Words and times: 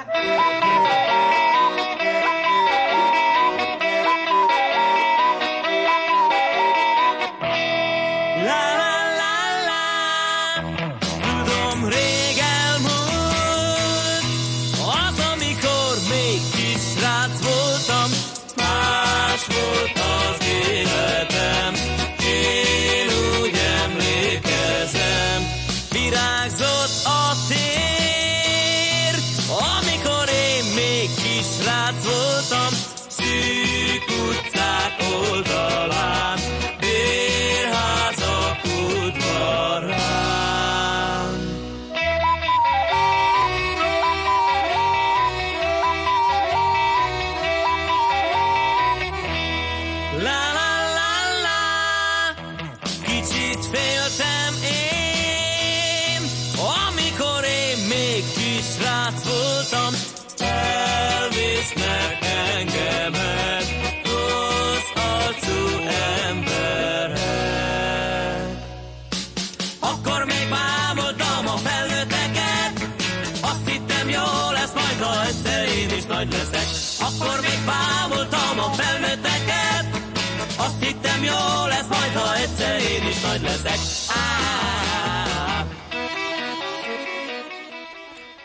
Música 0.00 0.61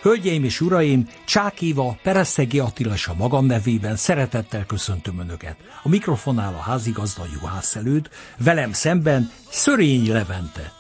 Hölgyeim 0.02 0.44
és 0.44 0.62
uraim, 0.62 1.09
Csákéva, 1.26 1.98
Pereszegi 2.04 2.59
Attila 2.59 2.94
és 2.94 3.08
a 3.08 3.14
magam 3.14 3.46
nevében 3.46 3.96
szeretettel 3.96 4.66
köszöntöm 4.66 5.20
Önöket. 5.20 5.56
A 5.84 5.90
mikrofonál 5.90 6.54
a 6.54 6.62
házigazda 6.62 7.24
juhász 7.34 7.76
előtt, 7.76 8.09
velem 8.38 8.74
szemben 8.74 9.32
Szörényi 9.50 10.08
Levente. 10.08 10.74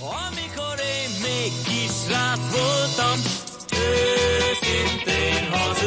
Amikor 0.00 0.78
én 0.80 1.10
még 1.22 1.52
kisrác 1.64 2.38
voltam, 2.52 3.20
őszintén 4.50 5.50
hazudni, 5.50 5.83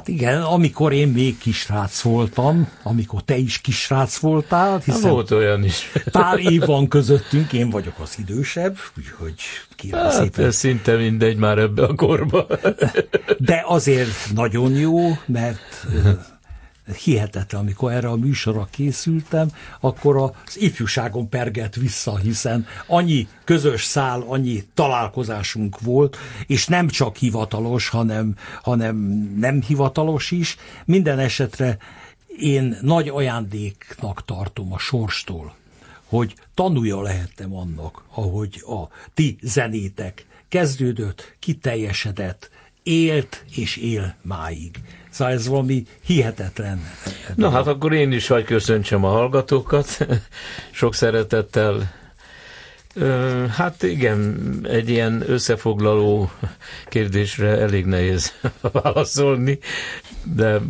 Hát 0.00 0.08
igen, 0.08 0.42
amikor 0.42 0.92
én 0.92 1.08
még 1.08 1.38
kisrác 1.38 2.00
voltam, 2.00 2.68
amikor 2.82 3.22
te 3.22 3.36
is 3.36 3.60
kisrác 3.60 4.16
voltál, 4.16 4.82
hiszen 4.84 5.10
volt 5.10 5.30
olyan 5.30 5.64
is. 5.64 5.92
pár 6.10 6.38
év 6.38 6.64
van 6.64 6.88
közöttünk, 6.88 7.52
én 7.52 7.70
vagyok 7.70 7.94
az 7.98 8.18
idősebb, 8.18 8.76
úgyhogy 8.98 9.34
kérem 9.76 10.00
hát, 10.00 10.12
szépen. 10.12 10.44
Ez 10.44 10.56
szinte 10.56 10.96
mindegy 10.96 11.36
már 11.36 11.58
ebbe 11.58 11.82
a 11.82 11.94
korba. 11.94 12.46
De 13.38 13.62
azért 13.66 14.32
nagyon 14.34 14.72
jó, 14.72 14.98
mert 15.26 15.86
hihetetlen, 17.04 17.60
amikor 17.60 17.92
erre 17.92 18.08
a 18.08 18.16
műsorra 18.16 18.68
készültem, 18.70 19.48
akkor 19.80 20.16
az 20.16 20.60
ifjúságon 20.60 21.28
pergett 21.28 21.74
vissza, 21.74 22.16
hiszen 22.16 22.66
annyi 22.86 23.28
közös 23.44 23.84
szál, 23.84 24.24
annyi 24.26 24.64
találkozásunk 24.74 25.80
volt, 25.80 26.16
és 26.46 26.66
nem 26.66 26.88
csak 26.88 27.16
hivatalos, 27.16 27.88
hanem, 27.88 28.36
hanem 28.62 28.96
nem 29.36 29.62
hivatalos 29.62 30.30
is. 30.30 30.56
Minden 30.84 31.18
esetre 31.18 31.78
én 32.38 32.78
nagy 32.80 33.08
ajándéknak 33.08 34.24
tartom 34.24 34.72
a 34.72 34.78
sorstól, 34.78 35.54
hogy 36.04 36.34
tanulja 36.54 37.02
lehettem 37.02 37.54
annak, 37.54 38.02
ahogy 38.14 38.62
a 38.66 38.88
ti 39.14 39.38
zenétek 39.42 40.26
kezdődött, 40.48 41.36
kiteljesedett, 41.38 42.50
élt 42.82 43.44
és 43.54 43.76
él 43.76 44.14
máig. 44.22 44.80
Szóval 45.10 45.32
ez 45.34 45.48
valami 45.48 45.82
hihetetlen. 46.04 46.80
Na 47.34 47.50
hát 47.50 47.66
akkor 47.66 47.92
én 47.92 48.12
is 48.12 48.26
hagy 48.26 48.44
köszöntsem 48.44 49.04
a 49.04 49.08
hallgatókat, 49.08 50.06
sok 50.70 50.94
szeretettel. 50.94 51.98
Hát 53.56 53.82
igen, 53.82 54.40
egy 54.62 54.88
ilyen 54.88 55.22
összefoglaló 55.26 56.30
kérdésre 56.86 57.48
elég 57.48 57.84
nehéz 57.86 58.32
válaszolni, 58.82 59.58
de 60.34 60.60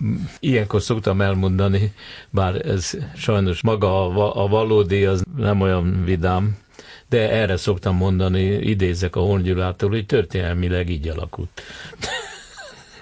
ilyenkor 0.41 0.83
szoktam 0.83 1.21
elmondani, 1.21 1.93
bár 2.31 2.67
ez 2.67 2.93
sajnos 3.17 3.63
maga 3.63 4.07
a 4.45 4.49
valódi 4.49 5.05
az 5.05 5.23
nem 5.37 5.61
olyan 5.61 6.05
vidám, 6.05 6.57
de 7.09 7.31
erre 7.31 7.57
szoktam 7.57 7.97
mondani, 7.97 8.43
idézek 8.45 9.17
a 9.17 9.21
Hongyulától, 9.21 9.91
hogy 9.91 10.07
történelmileg 10.07 10.89
így 10.89 11.09
alakult. 11.09 11.63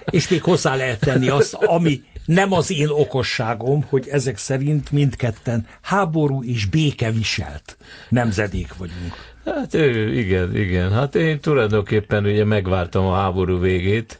És 0.09 0.27
még 0.27 0.41
hozzá 0.41 0.75
lehet 0.75 0.99
tenni 0.99 1.29
azt, 1.29 1.53
ami 1.53 2.01
nem 2.25 2.51
az 2.51 2.71
én 2.71 2.89
okosságom, 2.89 3.85
hogy 3.89 4.07
ezek 4.07 4.37
szerint 4.37 4.91
mindketten 4.91 5.67
háború 5.81 6.43
és 6.43 6.65
béke 6.65 7.11
viselt 7.11 7.77
nemzedék 8.09 8.75
vagyunk. 8.77 9.35
Hát 9.45 9.73
igen, 10.13 10.55
igen. 10.55 10.91
Hát 10.91 11.15
én 11.15 11.39
tulajdonképpen 11.39 12.25
ugye 12.25 12.43
megvártam 12.43 13.05
a 13.05 13.15
háború 13.15 13.59
végét. 13.59 14.19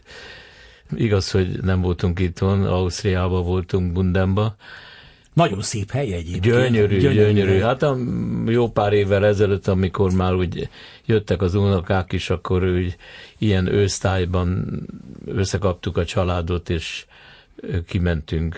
Igaz, 0.95 1.31
hogy 1.31 1.61
nem 1.61 1.81
voltunk 1.81 2.19
itthon, 2.19 2.65
Ausztriában 2.65 3.43
voltunk, 3.43 3.91
Bundenba, 3.91 4.55
nagyon 5.39 5.61
szép 5.61 5.91
hely 5.91 6.13
egyébként. 6.13 6.43
Gyönyörű, 6.43 6.97
gyönyörű. 6.97 7.33
gyönyörű. 7.33 7.59
Hát 7.59 7.83
a 7.83 7.97
jó 8.45 8.69
pár 8.69 8.93
évvel 8.93 9.25
ezelőtt, 9.25 9.67
amikor 9.67 10.11
már 10.11 10.33
úgy 10.33 10.69
jöttek 11.05 11.41
az 11.41 11.55
unokák 11.55 12.11
is, 12.11 12.29
akkor 12.29 12.63
úgy 12.63 12.95
ilyen 13.37 13.67
ősztályban 13.67 14.79
összekaptuk 15.25 15.97
a 15.97 16.05
családot, 16.05 16.69
és 16.69 17.05
kimentünk, 17.85 18.57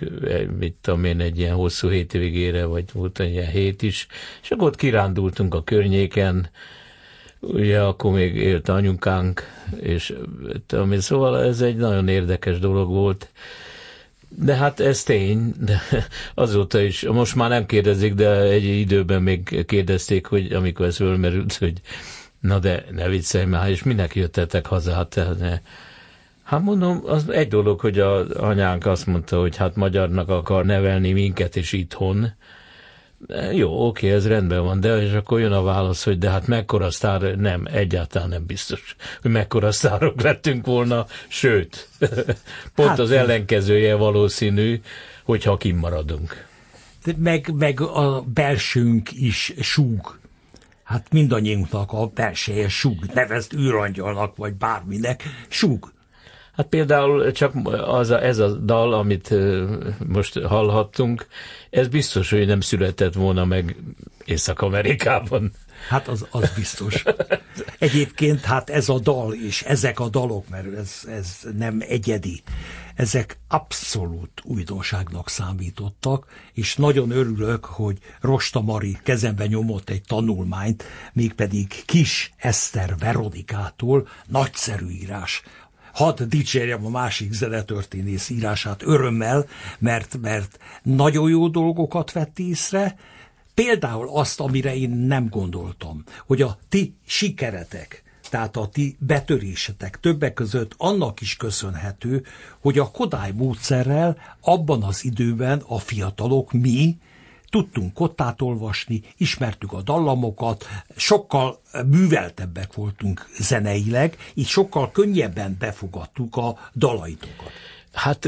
mit 0.60 0.76
tudom 0.82 1.04
én, 1.04 1.20
egy 1.20 1.40
ilyen 1.40 1.56
hosszú 1.56 1.90
hétvégére, 1.90 2.66
vagy 2.66 2.86
volt 2.94 3.20
egy 3.20 3.32
ilyen 3.32 3.52
hét 3.52 3.82
is, 3.82 4.08
és 4.42 4.52
akkor 4.52 4.68
ott 4.68 4.76
kirándultunk 4.76 5.54
a 5.54 5.64
környéken, 5.64 6.50
ugye 7.40 7.82
akkor 7.82 8.12
még 8.12 8.36
élt 8.36 8.70
anyukánk, 8.70 9.44
és 9.80 10.14
tudom 10.68 11.00
szóval 11.00 11.44
ez 11.44 11.62
egy 11.62 11.76
nagyon 11.76 12.08
érdekes 12.08 12.60
dolog 12.60 12.90
volt, 12.90 13.30
de 14.36 14.56
hát 14.56 14.80
ez 14.80 15.04
tény, 15.04 15.54
de 15.60 15.82
azóta 16.34 16.82
is, 16.82 17.02
most 17.02 17.36
már 17.36 17.50
nem 17.50 17.66
kérdezik, 17.66 18.14
de 18.14 18.40
egy 18.40 18.64
időben 18.66 19.22
még 19.22 19.66
kérdezték, 19.66 20.26
hogy 20.26 20.52
amikor 20.54 20.86
ez 20.86 20.96
fölmerült, 20.96 21.54
hogy 21.54 21.82
na 22.40 22.60
de 22.60 22.86
ne 22.92 23.08
viccelj 23.10 23.46
már, 23.46 23.70
és 23.70 23.84
minek 23.84 24.16
jöttetek 24.16 24.66
haza, 24.66 24.94
hát 24.94 25.22
ne. 25.40 25.60
Hát 26.44 26.62
mondom, 26.62 27.02
az 27.06 27.30
egy 27.30 27.48
dolog, 27.48 27.80
hogy 27.80 28.00
a 28.00 28.26
anyánk 28.48 28.86
azt 28.86 29.06
mondta, 29.06 29.40
hogy 29.40 29.56
hát 29.56 29.76
magyarnak 29.76 30.30
akar 30.30 30.66
nevelni 30.66 31.12
minket 31.12 31.56
is 31.56 31.72
itthon. 31.72 32.34
Jó, 33.54 33.88
oké, 33.88 34.12
ez 34.12 34.28
rendben 34.28 34.64
van, 34.64 34.80
de 34.80 35.02
és 35.02 35.14
akkor 35.14 35.40
jön 35.40 35.52
a 35.52 35.62
válasz, 35.62 36.04
hogy 36.04 36.18
de 36.18 36.30
hát 36.30 36.48
mekkora 36.48 36.92
sztár, 36.92 37.22
nem, 37.22 37.68
egyáltalán 37.72 38.30
nem 38.30 38.46
biztos, 38.46 38.96
hogy 39.22 39.32
mekkora 39.32 39.72
sztárok 39.72 40.22
lettünk 40.22 40.66
volna, 40.66 41.06
sőt, 41.28 41.90
pont 42.76 42.90
hát, 42.90 43.00
az 43.00 43.12
ellenkezője 43.12 43.96
valószínű, 43.96 44.82
hogyha 45.24 45.58
kimaradunk. 45.58 46.46
Meg, 47.18 47.54
meg 47.54 47.82
a 47.82 48.22
belsőnk 48.34 49.12
is 49.12 49.54
súg. 49.60 50.20
Hát 50.84 51.08
mindannyiunknak 51.12 51.92
a 51.92 52.08
belseje 52.08 52.70
súg, 52.70 53.06
nevezd 53.14 53.54
űrangyalnak, 53.54 54.36
vagy 54.36 54.54
bárminek, 54.54 55.24
súg. 55.48 55.92
Hát 56.62 56.70
például 56.70 57.32
csak 57.32 57.54
az 57.86 58.10
a, 58.10 58.24
ez 58.24 58.38
a 58.38 58.48
dal, 58.48 58.94
amit 58.94 59.34
most 60.08 60.40
hallhattunk, 60.40 61.28
ez 61.70 61.88
biztos, 61.88 62.30
hogy 62.30 62.48
nem 62.48 62.62
született 62.62 63.14
volna 63.14 63.46
meg 63.46 63.76
Észak-Amerikában. 64.26 65.52
Hát 65.90 66.08
az, 66.08 66.26
az 66.30 66.52
biztos. 66.56 67.04
Egyébként 67.80 68.46
hát 68.46 68.70
ez 68.70 68.90
a 68.90 69.00
dal 69.00 69.34
és 69.34 69.62
ezek 69.62 70.00
a 70.00 70.10
dalok, 70.10 70.50
mert 70.50 70.76
ez, 70.78 71.02
ez 71.08 71.38
nem 71.58 71.84
egyedi, 71.88 72.42
ezek 72.96 73.38
abszolút 73.48 74.42
újdonságnak 74.44 75.30
számítottak, 75.30 76.26
és 76.54 76.76
nagyon 76.76 77.12
örülök, 77.12 77.66
hogy 77.66 77.98
Rosta 78.20 78.62
Mari 78.62 78.98
kezembe 79.04 79.46
nyomott 79.46 79.90
egy 79.90 80.02
tanulmányt, 80.02 80.84
mégpedig 81.14 81.86
Kis 81.86 82.34
Eszter 82.38 82.96
Veronikától, 83.00 84.08
nagyszerű 84.28 84.90
írás, 84.90 85.44
hadd 85.94 86.24
dicsérjem 86.24 86.86
a 86.86 86.90
másik 86.90 87.32
zenetörténész 87.32 88.30
írását 88.30 88.82
örömmel, 88.84 89.46
mert, 89.80 90.18
mert 90.22 90.60
nagyon 90.84 91.30
jó 91.30 91.48
dolgokat 91.48 92.12
vett 92.12 92.40
észre, 92.40 92.96
például 93.54 94.10
azt, 94.10 94.40
amire 94.40 94.76
én 94.76 94.90
nem 94.90 95.28
gondoltam, 95.30 96.04
hogy 96.26 96.42
a 96.42 96.58
ti 96.70 96.96
sikeretek, 97.06 98.04
tehát 98.30 98.58
a 98.58 98.68
ti 98.68 98.98
betörésetek 99.00 100.00
többek 100.00 100.34
között 100.34 100.74
annak 100.78 101.22
is 101.22 101.38
köszönhető, 101.38 102.26
hogy 102.60 102.80
a 102.80 102.92
Kodály 102.92 103.32
módszerrel 103.32 104.18
abban 104.42 104.84
az 104.84 105.06
időben 105.06 105.64
a 105.68 105.80
fiatalok 105.80 106.52
mi, 106.52 106.98
tudtunk 107.52 107.94
kottát 107.94 108.42
olvasni, 108.42 109.04
ismertük 109.18 109.74
a 109.74 109.82
dallamokat, 109.82 110.66
sokkal 110.96 111.60
műveltebbek 111.86 112.74
voltunk 112.74 113.30
zeneileg, 113.40 114.18
így 114.34 114.48
sokkal 114.48 114.92
könnyebben 114.92 115.56
befogadtuk 115.60 116.36
a 116.36 116.58
dalaitokat. 116.76 117.52
Hát 117.94 118.26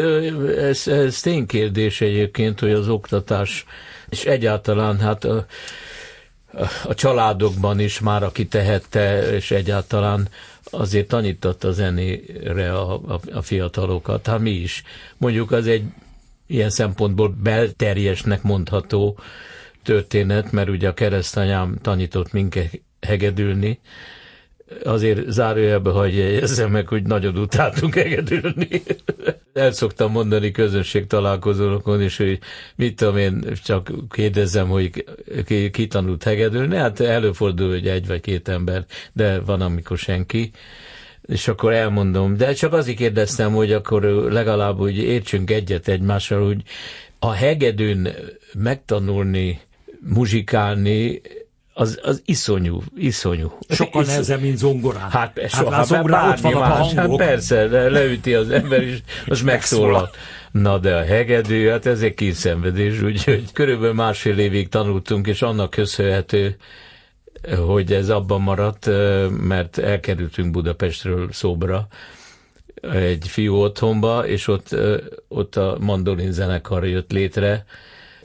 ez, 0.57 0.87
ez 0.87 1.19
ténykérdés 1.19 2.01
egyébként, 2.01 2.59
hogy 2.59 2.71
az 2.71 2.89
oktatás, 2.89 3.65
és 4.09 4.25
egyáltalán 4.25 4.99
hát 4.99 5.23
a, 5.23 5.45
a 6.83 6.93
családokban 6.93 7.79
is 7.79 7.99
már, 7.99 8.23
aki 8.23 8.47
tehette, 8.47 9.31
és 9.31 9.51
egyáltalán 9.51 10.27
azért 10.63 11.07
tanított 11.07 11.63
a 11.63 11.71
zenére 11.71 12.73
a, 12.73 12.93
a, 12.93 13.19
a 13.33 13.41
fiatalokat, 13.41 14.27
hát 14.27 14.39
mi 14.39 14.51
is. 14.51 14.83
Mondjuk 15.17 15.51
az 15.51 15.67
egy 15.67 15.83
ilyen 16.53 16.69
szempontból 16.69 17.35
belterjesnek 17.43 18.43
mondható 18.43 19.17
történet, 19.83 20.51
mert 20.51 20.69
ugye 20.69 20.87
a 20.87 20.93
keresztanyám 20.93 21.77
tanított 21.81 22.31
minket 22.31 22.81
hegedülni, 23.01 23.79
azért 24.83 25.31
zárójelbe 25.31 25.89
hagyja 25.91 26.23
jegyezzem 26.23 26.71
meg, 26.71 26.87
hogy 26.87 27.03
nagyon 27.03 27.37
utáltunk 27.37 27.95
hegedülni. 27.95 28.67
El 29.53 29.71
szoktam 29.71 30.11
mondani 30.11 30.51
közönség 30.51 31.07
találkozókon 31.07 32.01
is, 32.01 32.17
hogy 32.17 32.39
mit 32.75 32.95
tudom 32.95 33.17
én, 33.17 33.43
csak 33.63 33.91
kérdezem, 34.09 34.67
hogy 34.67 35.05
ki, 35.45 35.69
ki 35.69 35.87
tanult 35.87 36.23
hegedülni. 36.23 36.75
Hát 36.75 36.99
előfordul, 36.99 37.69
hogy 37.69 37.87
egy 37.87 38.07
vagy 38.07 38.21
két 38.21 38.47
ember, 38.47 38.85
de 39.13 39.39
van, 39.39 39.61
amikor 39.61 39.97
senki 39.97 40.51
és 41.25 41.47
akkor 41.47 41.73
elmondom, 41.73 42.37
de 42.37 42.53
csak 42.53 42.73
azért 42.73 42.97
kérdeztem, 42.97 43.53
hogy 43.53 43.71
akkor 43.71 44.03
legalább 44.31 44.77
hogy 44.77 44.97
értsünk 44.97 45.51
egyet 45.51 45.87
egymással, 45.87 46.45
hogy 46.45 46.61
a 47.19 47.31
hegedűn 47.31 48.07
megtanulni, 48.53 49.61
muzsikálni, 49.99 51.21
az, 51.73 51.99
az 52.03 52.21
iszonyú, 52.25 52.81
iszonyú. 52.97 53.57
Sokkal 53.69 54.03
nehezebb, 54.03 54.41
mint 54.41 54.57
zongorán. 54.57 55.09
Hát, 55.09 55.39
hát 55.39 55.49
soha, 55.49 55.71
hát 55.71 55.85
zongorán 55.85 56.29
ott 56.29 56.39
van 56.39 56.53
más, 56.53 56.93
hát 56.93 57.15
persze, 57.15 57.65
le, 57.65 57.89
leüti 57.89 58.33
az 58.33 58.49
ember, 58.49 58.81
és 58.81 58.99
most 59.25 59.43
megszólal. 59.43 60.09
Na 60.51 60.77
de 60.77 60.95
a 60.95 61.03
hegedű, 61.03 61.67
hát 61.67 61.85
ez 61.85 62.01
egy 62.01 62.13
kínszenvedés, 62.13 63.01
úgyhogy 63.01 63.51
körülbelül 63.53 63.93
másfél 63.93 64.37
évig 64.37 64.69
tanultunk, 64.69 65.27
és 65.27 65.41
annak 65.41 65.69
köszönhető, 65.69 66.55
hogy 67.65 67.93
ez 67.93 68.09
abban 68.09 68.41
maradt, 68.41 68.89
mert 69.29 69.77
elkerültünk 69.77 70.51
Budapestről 70.51 71.31
Szobra 71.31 71.87
egy 72.91 73.27
fiú 73.27 73.55
otthonba, 73.55 74.27
és 74.27 74.47
ott, 74.47 74.75
ott 75.27 75.55
a 75.55 75.77
mandolin 75.79 76.31
zenekar 76.31 76.87
jött 76.87 77.11
létre, 77.11 77.65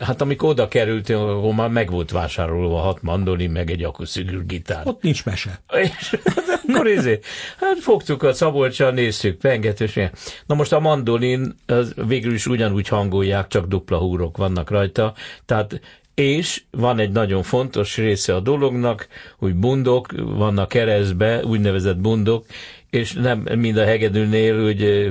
Hát 0.00 0.20
amikor 0.20 0.48
oda 0.48 0.68
kerültünk, 0.68 1.20
akkor 1.20 1.54
már 1.54 1.70
meg 1.70 1.90
volt 1.90 2.10
vásárolva 2.10 2.78
hat 2.78 3.02
mandolin, 3.02 3.50
meg 3.50 3.70
egy 3.70 3.84
akuszigül 3.84 4.44
gitár. 4.44 4.86
Ott 4.86 5.02
nincs 5.02 5.24
mese. 5.24 5.60
És 5.72 6.16
hát 6.24 6.60
akkor 6.68 6.86
izé, 6.86 7.18
hát 7.58 7.78
fogtuk 7.78 8.22
a 8.22 8.32
Szabolcsal, 8.32 8.90
néztük, 8.90 9.38
pengetős. 9.38 9.98
Na 10.46 10.54
most 10.54 10.72
a 10.72 10.80
mandolin 10.80 11.54
az 11.66 11.94
végül 12.06 12.34
is 12.34 12.46
ugyanúgy 12.46 12.88
hangolják, 12.88 13.46
csak 13.46 13.66
dupla 13.66 13.98
húrok 13.98 14.36
vannak 14.36 14.70
rajta, 14.70 15.14
tehát 15.44 15.80
és 16.18 16.62
van 16.70 16.98
egy 16.98 17.10
nagyon 17.10 17.42
fontos 17.42 17.96
része 17.96 18.34
a 18.34 18.40
dolognak, 18.40 19.08
hogy 19.36 19.54
bundok 19.54 20.12
vannak 20.16 20.68
keresztbe, 20.68 21.44
úgynevezett 21.44 21.96
bundok, 21.96 22.46
és 22.90 23.12
nem 23.12 23.38
mind 23.38 23.76
a 23.76 23.84
hegedűnél, 23.84 24.62
hogy 24.64 25.10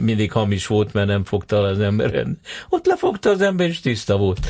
mindig 0.00 0.32
hamis 0.32 0.66
volt, 0.66 0.92
mert 0.92 1.06
nem 1.06 1.24
fogta 1.24 1.60
az 1.60 1.80
emberen. 1.80 2.38
Ott 2.68 2.86
lefogta 2.86 3.30
az 3.30 3.40
ember, 3.40 3.68
és 3.68 3.80
tiszta 3.80 4.16
volt. 4.16 4.46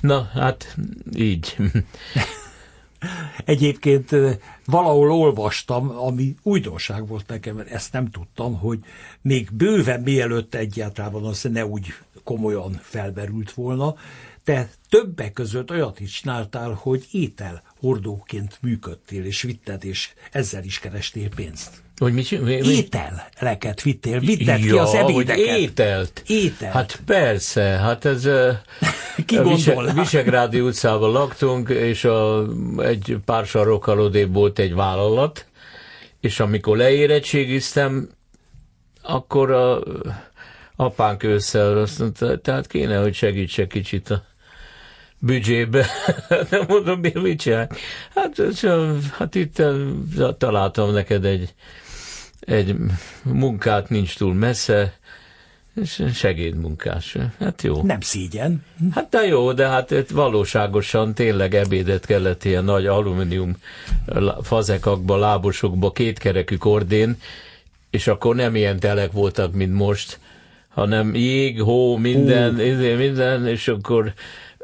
Na, 0.00 0.30
hát 0.34 0.76
így. 1.14 1.56
Egyébként 3.44 4.10
valahol 4.64 5.10
olvastam, 5.10 5.90
ami 5.98 6.34
újdonság 6.42 7.06
volt 7.06 7.26
nekem, 7.26 7.56
mert 7.56 7.70
ezt 7.70 7.92
nem 7.92 8.10
tudtam, 8.10 8.58
hogy 8.58 8.78
még 9.22 9.48
bőven 9.52 10.00
mielőtt 10.00 10.54
egyáltalán 10.54 11.14
az 11.14 11.48
ne 11.52 11.66
úgy 11.66 11.86
komolyan 12.24 12.80
felberült 12.82 13.52
volna, 13.52 13.94
te 14.44 14.70
többek 14.88 15.32
között 15.32 15.70
olyat 15.70 16.00
is 16.00 16.20
csináltál, 16.20 16.72
hogy 16.72 17.06
étel 17.10 17.62
hordóként 17.80 18.58
működtél, 18.62 19.24
és 19.24 19.42
vitted, 19.42 19.84
és 19.84 20.12
ezzel 20.32 20.64
is 20.64 20.78
kerestél 20.78 21.28
pénzt. 21.28 21.84
Hogy 21.98 22.12
mi, 22.12 22.22
mi, 22.30 22.38
mi? 22.38 22.68
Ételeket 22.68 23.82
vittél, 23.82 24.20
vitted 24.20 24.64
ja, 24.64 24.72
ki 24.72 24.78
az 24.78 24.94
ebédeket. 24.94 25.56
Ételt? 25.56 26.22
Ételt. 26.26 26.72
Hát 26.72 27.00
persze, 27.06 27.62
hát 27.62 28.04
ez 28.04 28.28
Ki 29.26 29.38
Vise, 29.42 29.92
Visegrádi 29.94 30.60
utcában 30.60 31.10
laktunk, 31.10 31.68
és 31.68 32.04
a, 32.04 32.46
egy 32.78 33.16
pár 33.24 33.46
sarrokkal 33.46 34.00
odébb 34.00 34.32
volt 34.32 34.58
egy 34.58 34.74
vállalat, 34.74 35.46
és 36.20 36.40
amikor 36.40 36.76
leérettségiztem, 36.76 38.08
akkor 39.02 39.50
a 39.50 39.82
apánk 40.76 41.22
ősszel 41.22 41.78
azt 41.78 41.98
mondta, 41.98 42.38
tehát 42.38 42.66
kéne, 42.66 42.98
hogy 42.98 43.14
segítsek 43.14 43.68
kicsit 43.68 44.10
a 44.10 44.24
büdzsébe. 45.18 45.86
Nem 46.50 46.64
mondom, 46.68 47.00
mi 47.00 47.12
mit 47.14 47.40
csinál. 47.40 47.70
Hát, 48.14 48.42
hát 49.18 49.34
itt 49.34 49.62
találtam 50.38 50.92
neked 50.92 51.24
egy, 51.24 51.54
egy 52.46 52.76
munkát, 53.22 53.88
nincs 53.88 54.16
túl 54.16 54.34
messze, 54.34 54.98
segédmunkás. 56.14 57.16
Hát 57.38 57.62
jó. 57.62 57.82
Nem 57.82 58.00
szígyen. 58.00 58.64
Hát 58.90 59.08
de 59.08 59.26
jó, 59.26 59.52
de 59.52 59.68
hát 59.68 60.10
valóságosan 60.10 61.14
tényleg 61.14 61.54
ebédet 61.54 62.06
kellett 62.06 62.44
ilyen 62.44 62.64
nagy 62.64 62.86
alumínium 62.86 63.56
fazekakba, 64.42 65.16
lábosokba, 65.16 65.90
kétkerekű 65.90 66.56
kordén, 66.56 67.16
és 67.90 68.06
akkor 68.06 68.34
nem 68.34 68.56
ilyen 68.56 68.78
telek 68.78 69.12
voltak, 69.12 69.52
mint 69.52 69.72
most, 69.74 70.18
hanem 70.68 71.14
jég, 71.14 71.62
hó, 71.62 71.96
minden, 71.96 72.56
hó. 72.56 72.96
minden, 72.96 73.46
és 73.46 73.68
akkor 73.68 74.12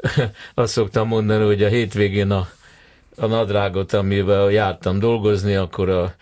azt 0.53 0.71
szoktam 0.71 1.07
mondani, 1.07 1.45
hogy 1.45 1.63
a 1.63 1.67
hétvégén 1.67 2.31
a, 2.31 2.49
a 3.15 3.25
nadrágot, 3.25 3.93
amivel 3.93 4.51
jártam 4.51 4.99
dolgozni, 4.99 5.55
akkor 5.55 5.89
a 5.89 6.15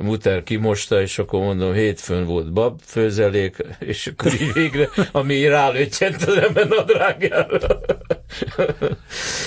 muter 0.00 0.42
kimosta, 0.42 1.00
és 1.00 1.18
akkor 1.18 1.40
mondom, 1.40 1.72
hétfőn 1.72 2.24
volt 2.24 2.52
bab 2.52 2.80
főzelék, 2.84 3.56
és 3.78 4.06
akkor 4.06 4.32
így 4.32 4.52
végre, 4.52 4.88
ami 5.12 5.46
rálőttyent 5.46 6.22
az 6.22 6.36
ember 6.36 6.68
nadrágjára. 6.68 7.80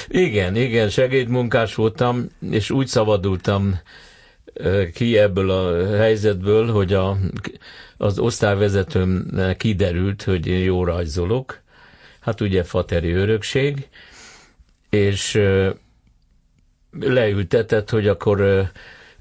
igen, 0.07 0.55
igen, 0.55 0.89
segédmunkás 0.89 1.75
voltam, 1.75 2.29
és 2.51 2.69
úgy 2.69 2.87
szabadultam 2.87 3.79
ki 4.93 5.17
ebből 5.17 5.49
a 5.49 5.95
helyzetből, 5.97 6.71
hogy 6.71 6.93
a, 6.93 7.17
az 7.97 8.19
osztályvezetőm 8.19 9.27
kiderült, 9.57 10.23
hogy 10.23 10.47
én 10.47 10.63
jó 10.63 10.83
rajzolok, 10.83 11.61
hát 12.19 12.41
ugye 12.41 12.63
fateri 12.63 13.11
örökség, 13.11 13.87
és 14.89 15.41
leültetett, 16.99 17.89
hogy 17.89 18.07
akkor 18.07 18.69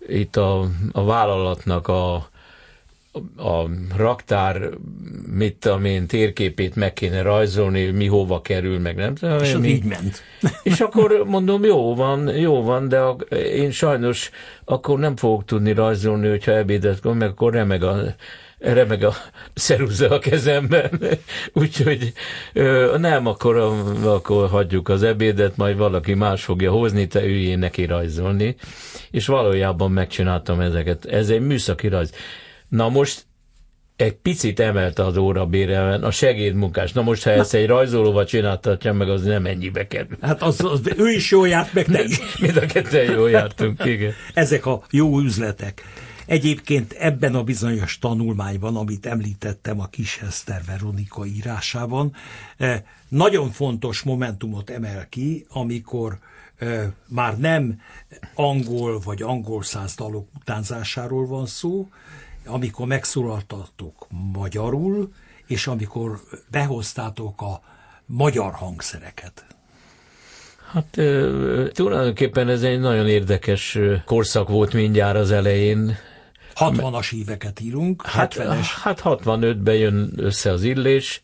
itt 0.07 0.37
a, 0.37 0.69
a 0.93 1.05
vállalatnak 1.05 1.89
a 1.89 2.31
a 3.37 3.65
raktár, 3.97 4.69
mit 5.33 5.57
tudom 5.57 5.85
én, 5.85 6.07
térképét 6.07 6.75
meg 6.77 6.93
kéne 6.93 7.23
rajzolni, 7.23 7.91
mi 7.91 8.07
hova 8.07 8.41
kerül, 8.41 8.79
meg 8.79 8.97
nem 8.97 9.15
tudom. 9.15 9.39
És 9.39 9.57
mi. 9.57 9.69
így 9.69 9.85
ment. 9.85 10.23
És 10.63 10.81
akkor 10.81 11.25
mondom, 11.27 11.65
jó 11.65 11.95
van, 11.95 12.37
jó 12.37 12.63
van, 12.63 12.89
de 12.89 12.99
a, 12.99 13.17
én 13.35 13.71
sajnos 13.71 14.31
akkor 14.65 14.99
nem 14.99 15.17
fogok 15.17 15.45
tudni 15.45 15.73
rajzolni, 15.73 16.29
hogyha 16.29 16.53
ebédet 16.53 17.05
meg 17.15 17.29
akkor 17.29 17.53
remeg 17.53 17.83
a, 17.83 17.97
remeg 18.63 19.03
a 19.03 19.15
szeruza 19.55 20.11
a 20.11 20.19
kezemben. 20.19 21.01
Úgyhogy 21.53 22.13
nem, 22.97 23.27
akkor, 23.27 23.57
akkor 24.05 24.49
hagyjuk 24.49 24.89
az 24.89 25.03
ebédet, 25.03 25.57
majd 25.57 25.77
valaki 25.77 26.15
más 26.15 26.45
fogja 26.45 26.71
hozni, 26.71 27.07
te 27.07 27.25
üljél 27.25 27.57
neki 27.57 27.85
rajzolni. 27.85 28.57
És 29.11 29.27
valójában 29.27 29.91
megcsináltam 29.91 30.61
ezeket. 30.61 31.05
Ez 31.05 31.29
egy 31.29 31.41
műszaki 31.41 31.89
rajz. 31.89 32.13
Na 32.69 32.89
most 32.89 33.27
egy 33.97 34.13
picit 34.13 34.61
emelte 34.61 35.05
az 35.05 35.17
óra 35.17 35.47
bérelmen 35.47 36.03
a 36.03 36.11
segédmunkás. 36.11 36.93
Na 36.93 37.03
most, 37.03 37.23
ha 37.23 37.31
ezt 37.31 37.55
egy 37.55 37.67
rajzolóval 37.67 38.25
csináltatja 38.25 38.93
meg, 38.93 39.09
az 39.09 39.23
nem 39.23 39.47
ennyibe 39.47 39.87
kerül. 39.87 40.17
Hát 40.21 40.43
az, 40.43 40.65
az, 40.65 40.81
ő 40.97 41.09
is 41.09 41.31
jól 41.31 41.49
járt, 41.49 41.75
meg 41.75 41.85
te 41.85 42.03
is. 42.03 42.39
Mind 42.41 42.57
a 42.57 42.67
ketten 42.67 43.13
jól 43.13 43.31
jártunk, 43.31 43.85
igen. 43.85 44.13
Ezek 44.35 44.67
a 44.67 44.83
jó 44.91 45.19
üzletek. 45.19 45.83
Egyébként 46.27 46.93
ebben 46.93 47.35
a 47.35 47.43
bizonyos 47.43 47.99
tanulmányban, 47.99 48.77
amit 48.77 49.07
említettem 49.07 49.81
a 49.81 49.87
Kis 49.87 50.19
Eszter 50.19 50.63
Veronika 50.67 51.27
írásában, 51.27 52.15
eh, 52.57 52.83
nagyon 53.09 53.51
fontos 53.51 54.03
momentumot 54.03 54.71
emel 54.71 55.09
ki, 55.09 55.47
amikor 55.49 56.19
eh, 56.57 56.87
már 57.09 57.39
nem 57.39 57.81
angol 58.35 59.01
vagy 59.01 59.23
angol 59.23 59.63
száz 59.63 59.95
dalok 59.95 60.29
utánzásáról 60.41 61.27
van 61.27 61.47
szó, 61.47 61.89
amikor 62.47 62.87
megszólaltatok 62.87 64.07
magyarul, 64.33 65.13
és 65.47 65.67
amikor 65.67 66.21
behoztátok 66.51 67.43
a 67.43 67.63
magyar 68.07 68.53
hangszereket. 68.53 69.45
Hát 70.73 70.91
tulajdonképpen 71.73 72.49
ez 72.49 72.63
egy 72.63 72.81
nagyon 72.81 73.09
érdekes 73.09 73.79
korszak 74.05 74.49
volt 74.49 74.73
mindjárt 74.73 75.17
az 75.17 75.31
elején. 75.31 75.97
60-as 76.71 77.13
éveket 77.15 77.61
írunk, 77.61 78.07
Hát, 78.07 78.35
70-es. 78.39 78.67
hát 78.83 79.01
65-ben 79.05 79.75
jön 79.75 80.13
össze 80.17 80.51
az 80.51 80.63
illés, 80.63 81.23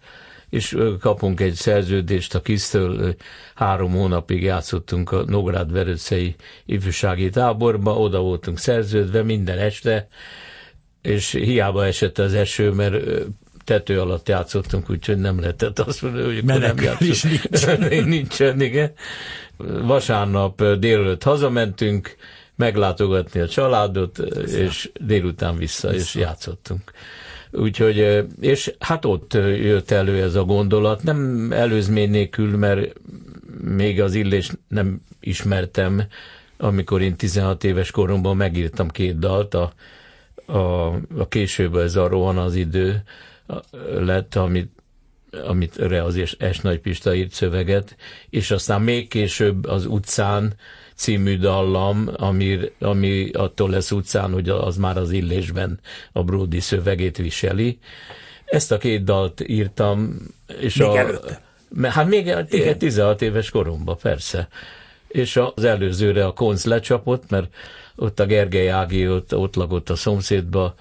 és 0.51 0.77
kapunk 1.01 1.41
egy 1.41 1.55
szerződést 1.55 2.35
a 2.35 2.41
Kisztől. 2.41 3.15
Három 3.55 3.91
hónapig 3.93 4.43
játszottunk 4.43 5.11
a 5.13 5.25
Nógrád 5.27 5.73
Verőcei 5.73 6.35
ifjúsági 6.67 7.31
táborba, 7.31 7.99
oda 7.99 8.21
voltunk 8.21 8.59
szerződve 8.59 9.23
minden 9.23 9.59
este, 9.59 10.09
és 11.03 11.31
hiába 11.33 11.87
esett 11.87 12.19
az 12.19 12.35
eső, 12.35 12.71
mert 12.71 13.05
tető 13.65 14.01
alatt 14.01 14.29
játszottunk, 14.29 14.91
úgyhogy 14.91 15.19
nem 15.19 15.41
lehetett 15.41 15.79
azt 15.79 16.03
mondani, 16.03 16.25
hogy 16.25 16.39
akkor 16.39 16.61
nem 16.61 16.77
játszottunk. 16.83 17.51
nincsen. 17.51 18.05
nincsen, 18.09 18.61
igen. 18.61 18.93
Vasárnap 19.83 20.63
délelőtt 20.65 21.23
hazamentünk, 21.23 22.17
meglátogatni 22.59 23.41
a 23.41 23.49
családot, 23.49 24.19
ö, 24.19 24.41
és 24.41 24.91
délután 25.01 25.57
vissza, 25.57 25.95
és 25.95 26.15
játszottunk. 26.15 26.93
Úgyhogy, 27.51 28.27
és 28.41 28.73
hát 28.79 29.05
ott 29.05 29.33
jött 29.35 29.91
elő 29.91 30.23
ez 30.23 30.35
a 30.35 30.45
gondolat, 30.45 31.03
nem 31.03 31.53
előzmény 31.53 32.11
nélkül, 32.11 32.57
mert 32.57 32.93
még 33.61 34.01
az 34.01 34.15
illés 34.15 34.51
nem 34.69 35.01
ismertem, 35.21 36.03
amikor 36.57 37.03
én 37.03 37.17
16 37.17 37.65
éves 37.65 37.91
koromban 37.91 38.37
megírtam 38.37 38.89
két 38.89 39.19
dalt, 39.19 39.55
a, 39.55 39.73
a, 40.47 40.87
a 41.19 41.29
később 41.29 41.77
ez 41.77 41.97
a 41.97 42.09
Rohan 42.09 42.39
az 42.39 42.55
idő 42.55 43.03
lett, 43.99 44.35
amit 44.35 44.71
amit 45.45 45.77
re 45.77 46.03
az 46.03 46.17
es, 46.17 46.37
es 46.39 46.61
Nagy 46.61 46.81
Pista 46.81 47.15
írt 47.15 47.33
szöveget, 47.33 47.97
és 48.31 48.51
aztán 48.51 48.83
még 48.83 49.09
később 49.09 49.65
az 49.65 49.87
utcán 49.87 50.55
című 50.99 51.39
dallam, 51.39 52.09
ami, 52.17 52.59
ami 52.79 53.31
attól 53.31 53.71
lesz 53.71 53.91
utcán, 53.91 54.33
hogy 54.33 54.49
az 54.49 54.77
már 54.77 54.97
az 54.97 55.11
illésben 55.11 55.81
a 56.13 56.23
Brody 56.23 56.61
szövegét 56.61 57.17
viseli. 57.17 57.79
Ezt 58.45 58.73
a 58.73 58.79
két 58.79 59.05
dalt 59.05 59.41
írtam, 59.47 60.17
és 60.61 60.77
Még 60.77 60.89
a, 60.89 60.99
előtte? 60.99 61.41
Hát 61.83 62.09
még 62.09 62.27
igen. 62.51 62.79
16 62.79 63.23
éves 63.23 63.51
koromban, 63.51 63.97
persze. 64.03 64.49
És 65.09 65.41
az 65.55 65.65
előzőre 65.65 66.27
a 66.27 66.33
konc 66.33 66.65
lecsapott, 66.65 67.31
mert 67.31 67.55
ott 67.97 68.21
a 68.21 68.27
Gergely 68.27 68.71
Ági 68.71 69.09
ott, 69.09 69.37
ott 69.37 69.55
lakott 69.55 69.91
a 69.91 69.97
szomszédba, 69.97 70.75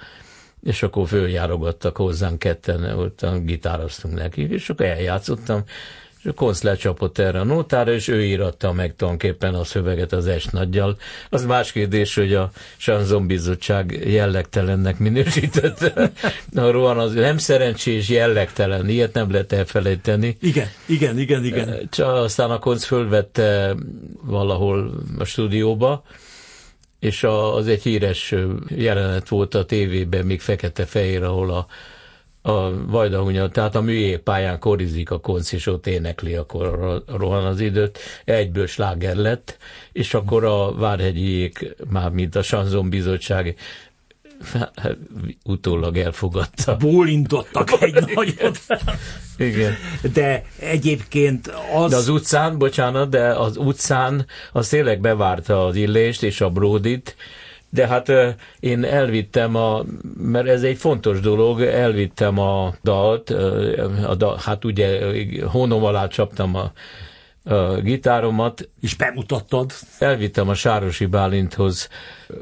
és 0.64 0.84
akkor 0.84 1.08
följárogattak 1.08 1.98
hozzánk 1.98 2.40
ketten, 2.40 2.98
ott 3.00 3.26
gitároztunk 3.44 4.16
neki, 4.16 4.52
és 4.52 4.70
akkor 4.70 4.86
eljátszottam, 4.86 5.64
és 6.24 6.32
konc 6.36 6.62
lecsapott 6.62 7.18
erre 7.18 7.40
a 7.40 7.44
nótára, 7.44 7.94
és 7.94 8.08
ő 8.08 8.24
íratta 8.24 8.74
meg 8.74 8.96
tulajdonképpen 8.96 9.54
a 9.54 9.64
szöveget 9.64 10.12
az 10.14 10.28
est 10.28 10.52
nagyjal. 10.52 10.98
Az 11.30 11.46
más 11.46 11.72
kérdés, 11.72 12.16
hogy 12.16 12.34
a 12.34 12.52
Sanzon 12.78 13.28
Bizottság 13.28 14.04
jellegtelennek 14.06 15.00
minősítette. 15.00 16.12
A 16.56 16.72
Rohan 16.72 16.98
az 16.98 17.14
nem 17.14 17.38
szerencsés, 17.38 18.10
jellegtelen, 18.10 18.90
ilyet 18.90 19.14
nem 19.14 19.32
lehet 19.32 19.54
elfelejteni. 19.54 20.38
Igen, 20.42 20.68
igen, 20.86 21.20
igen, 21.20 21.44
igen. 21.46 21.88
Csak 21.92 22.14
aztán 22.16 22.52
a 22.52 22.60
konc 22.60 22.84
fölvette 22.84 23.76
valahol 24.22 25.04
a 25.18 25.24
stúdióba, 25.24 26.04
és 27.00 27.24
az 27.24 27.68
egy 27.68 27.82
híres 27.82 28.36
jelenet 28.68 29.28
volt 29.30 29.56
a 29.56 29.66
tévében, 29.66 30.26
még 30.26 30.42
fekete-fehér, 30.42 31.24
ahol 31.24 31.52
a, 31.52 31.68
a 32.48 32.86
Vajdahunya, 32.86 33.50
tehát 33.50 33.76
a 33.76 33.82
műjégpályán 33.82 34.60
korizik 34.60 35.12
a 35.12 35.20
konc, 35.20 35.52
és 35.52 35.68
ott 35.68 35.88
énekli, 35.88 36.36
akkor 36.36 37.04
rohan 37.08 37.46
az 37.46 37.60
időt, 37.60 38.00
egyből 38.26 38.68
sláger 38.68 39.16
lett, 39.16 39.58
és 39.92 40.14
akkor 40.14 40.44
a 40.44 40.74
Várhegyiék, 40.74 41.76
már 41.90 42.10
mint 42.10 42.36
a 42.36 42.42
Sanzon 42.42 42.90
Bizottság 42.90 43.56
utólag 45.44 45.98
elfogadta. 45.98 46.76
Bólintottak 46.76 47.82
egy 47.82 48.04
nagyot. 48.16 48.60
Igen. 49.38 49.76
De 50.14 50.44
egyébként 50.60 51.52
az... 51.76 51.90
De 51.90 51.96
az 51.96 52.08
utcán, 52.08 52.58
bocsánat, 52.58 53.10
de 53.10 53.28
az 53.28 53.58
utcán 53.58 54.26
az 54.52 54.68
tényleg 54.68 55.00
bevárta 55.00 55.66
az 55.66 55.76
illést 55.76 56.24
és 56.24 56.42
a 56.42 56.50
bródit, 56.50 57.16
de 57.70 57.88
hát 57.88 58.12
én 58.60 58.84
elvittem 58.84 59.56
a, 59.56 59.84
mert 60.18 60.48
ez 60.48 60.64
egy 60.64 60.78
fontos 60.78 61.20
dolog, 61.20 61.62
elvittem 61.62 62.40
a 62.40 62.76
dalt, 62.84 63.30
a 64.08 64.16
dal, 64.16 64.40
hát 64.44 64.66
ugye 64.66 65.00
hónom 65.46 65.84
alá 65.84 66.08
csaptam 66.08 66.56
a, 66.56 66.72
a 67.54 67.82
gitáromat, 67.82 68.70
És 68.82 68.96
bemutattad. 68.96 69.72
elvittem 70.00 70.50
a 70.50 70.54
Sárosi 70.54 71.06
Bálinthoz, 71.06 71.90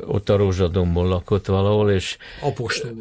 ott 0.06 0.30
a 0.30 0.36
Rózsadombon 0.36 1.08
lakott 1.08 1.46
valahol, 1.46 1.92
és 1.92 2.18
Apostol. 2.42 2.92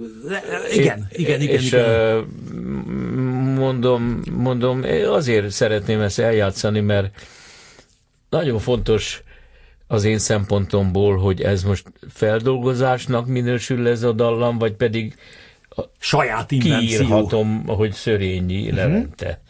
Igen, 0.72 1.06
igen, 1.12 1.40
igen, 1.40 1.40
és 1.40 1.66
igen. 1.66 2.24
mondom, 3.56 4.20
mondom, 4.32 4.84
azért 5.06 5.50
szeretném 5.50 6.00
ezt 6.00 6.18
eljátszani, 6.18 6.80
mert 6.80 7.20
nagyon 8.30 8.58
fontos 8.58 9.23
az 9.94 10.04
én 10.04 10.18
szempontomból, 10.18 11.16
hogy 11.16 11.40
ez 11.40 11.62
most 11.62 11.92
feldolgozásnak 12.10 13.26
minősül 13.26 13.88
ez 13.88 14.02
a 14.02 14.12
dallam, 14.12 14.58
vagy 14.58 14.72
pedig 14.72 15.14
Saját 15.98 16.50
invenció. 16.50 16.78
kiírhatom, 16.78 17.66
hogy 17.66 17.92
Szörényi 17.92 18.72
Levente. 18.72 19.40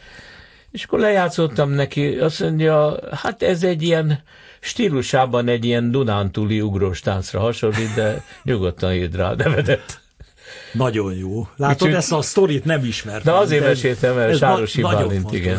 És 0.70 0.84
akkor 0.84 0.98
lejátszottam 0.98 1.70
neki, 1.70 2.18
azt 2.18 2.40
mondja, 2.40 2.98
hát 3.12 3.42
ez 3.42 3.62
egy 3.62 3.82
ilyen 3.82 4.22
stílusában 4.60 5.48
egy 5.48 5.64
ilyen 5.64 5.90
Dunántúli 5.90 6.60
ugrós 6.60 7.00
táncra 7.00 7.40
hasonlít, 7.40 7.94
de 7.94 8.22
nyugodtan 8.42 8.92
írd 8.92 9.16
rá 9.16 9.34
nevedet. 9.34 10.03
Nagyon 10.72 11.14
jó. 11.14 11.48
Látod, 11.56 11.74
Úgyhogy- 11.82 11.94
ezt 11.98 12.12
a 12.12 12.22
sztorit 12.22 12.64
nem 12.64 12.84
ismertem. 12.84 13.34
De 13.34 13.40
azért 13.40 13.64
meséltem 13.64 14.18
el, 14.18 14.32
Sárosi 14.34 14.80
na- 14.80 14.88
Bálint, 14.88 15.12
fontos. 15.12 15.38
igen. 15.38 15.58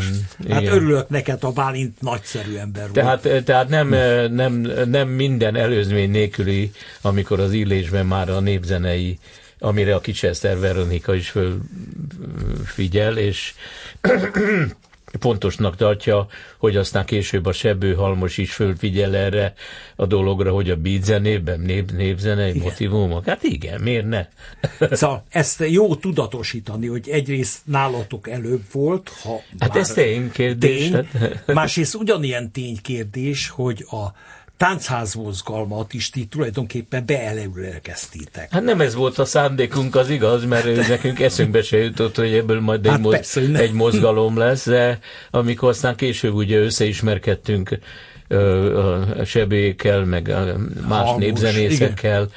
Hát 0.50 0.62
Igen. 0.62 0.74
örülök 0.74 1.10
neked, 1.10 1.44
a 1.44 1.52
Bálint 1.52 2.02
nagyszerű 2.02 2.56
ember 2.56 2.82
volt. 2.82 2.94
Tehát, 2.94 3.44
tehát 3.44 3.70
nem, 3.70 3.88
nem, 4.34 4.54
nem 4.86 5.08
minden 5.08 5.56
előzmény 5.56 6.12
nélküli, 6.12 6.72
amikor 7.02 7.40
az 7.40 7.52
illésben 7.54 8.06
már 8.06 8.30
a 8.30 8.40
népzenei, 8.40 9.18
amire 9.60 9.96
a 9.96 10.00
Kicseszter 10.00 10.60
Veronika 10.60 11.16
is 11.16 11.30
fölfigyel, 11.30 13.18
és 13.18 13.54
fontosnak 15.20 15.76
tartja, 15.76 16.28
hogy 16.58 16.76
aztán 16.76 17.06
később 17.06 17.46
a 17.46 17.52
Sebő 17.52 17.94
Halmos 17.94 18.38
is 18.38 18.54
fölfigyel 18.54 19.16
erre 19.16 19.54
a 19.96 20.06
dologra, 20.06 20.52
hogy 20.52 20.70
a 20.70 20.76
beat 20.76 21.04
zenében 21.04 21.60
nép, 21.60 21.92
népzenei 21.92 22.60
motivumok. 22.60 23.26
Hát 23.26 23.44
igen, 23.44 23.82
miért 23.82 24.08
ne? 24.08 24.28
Szóval 24.92 25.24
ezt 25.30 25.64
jó 25.70 25.96
tudatosítani, 25.96 26.88
hogy 26.88 27.10
egyrészt 27.10 27.60
nálatok 27.64 28.30
előbb 28.30 28.64
volt, 28.72 29.10
ha 29.24 29.42
Hát 29.60 29.76
ez 29.76 29.90
ténykérdés. 29.94 30.90
tény, 30.90 30.94
hát. 30.94 31.54
másrészt 31.54 31.96
ugyanilyen 31.96 32.52
ténykérdés, 32.52 33.50
hogy 33.50 33.86
a 33.90 34.14
táncház 34.58 35.14
mozgalmat 35.14 35.94
is 35.94 36.10
ti 36.10 36.26
tulajdonképpen 36.26 37.06
beeleülelkeztétek. 37.06 38.52
Hát 38.52 38.64
nem 38.64 38.82
ez 38.82 38.96
volt 38.96 39.18
a 39.18 39.26
szándékunk, 39.26 39.96
az 39.96 40.10
igaz, 40.10 40.46
mert 40.46 40.88
nekünk 40.88 41.20
eszünkbe 41.20 41.62
se 41.62 41.78
jutott, 41.78 42.16
hogy 42.16 42.34
ebből 42.34 42.60
majd 42.60 42.86
egy, 42.86 42.92
Hát 42.92 43.00
moz, 43.00 43.14
persze, 43.14 43.42
egy 43.42 43.74
mozgalom 43.74 44.38
lesz, 44.38 44.66
de 44.66 45.00
amikor 45.32 45.70
aztán 45.70 45.96
később 45.96 46.34
ugye 46.34 46.58
összeismerkedtünk 46.58 47.80
a 49.20 49.24
sebékkel, 49.24 50.06
meg 50.06 50.30
a 50.30 50.56
más 50.88 51.06
Hangos, 51.06 51.24
népzenészekkel, 51.24 52.22
a, 52.22 52.28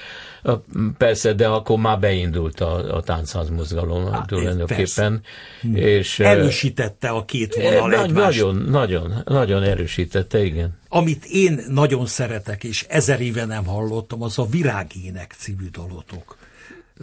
persze, 0.99 1.33
de 1.33 1.47
akkor 1.47 1.79
már 1.79 1.99
beindult 1.99 2.61
a, 2.61 2.97
a 2.97 3.03
táncház 3.03 3.49
mozgalom 3.49 4.13
Hát, 4.13 4.27
tulajdonképpen. 4.27 5.23
És, 5.75 6.19
ö, 6.19 6.25
Erősítette 6.25 7.09
a 7.09 7.25
két 7.25 7.55
vonal 7.55 7.89
nagy, 7.89 8.05
egymást. 8.09 8.39
nagyon, 8.39 8.57
nagyon, 8.57 9.23
nagyon 9.25 9.63
erősítette, 9.63 10.45
igen. 10.45 10.79
Amit 10.89 11.25
én 11.25 11.65
nagyon 11.69 12.07
szeretek, 12.07 12.65
és 12.65 12.87
ezer 12.89 13.21
éve 13.21 13.45
nem 13.45 13.67
hallottam, 13.67 14.23
az 14.23 14.39
a 14.39 14.47
Virágének 14.47 15.35
című 15.39 15.69
dalotok. 15.73 16.37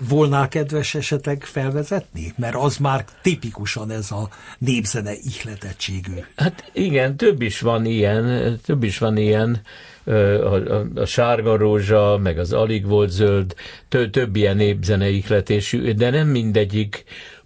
Volnál 0.10 0.48
kedves 0.48 0.96
esetleg 0.96 1.44
felvezetni? 1.44 2.34
Mert 2.38 2.56
az 2.56 2.77
már 2.77 3.06
tipikusan 3.22 3.92
ez 3.92 4.12
a 4.12 4.30
népzene 4.58 5.12
ihletettségű. 5.24 6.13
Hát 6.36 6.70
igen, 6.74 7.18
több 7.18 7.42
is 7.42 7.60
van 7.60 7.86
ilyen, 7.86 8.60
több 8.65 8.84
is 8.84 8.98
van 8.98 9.18
ilyen, 9.18 9.62
a, 10.05 10.12
a, 10.12 10.85
a 10.95 11.05
sárga 11.05 11.57
rózsa, 11.57 12.19
meg 12.24 12.39
az 12.39 12.53
alig 12.53 12.85
volt 12.85 13.09
zöld, 13.09 13.55
tö, 13.89 14.09
több 14.09 14.35
ilyen 14.35 14.55
népzene 14.55 15.09
ihletésű, 15.09 15.91
de 15.93 16.09
nem 16.09 16.27
mindegyik 16.27 17.03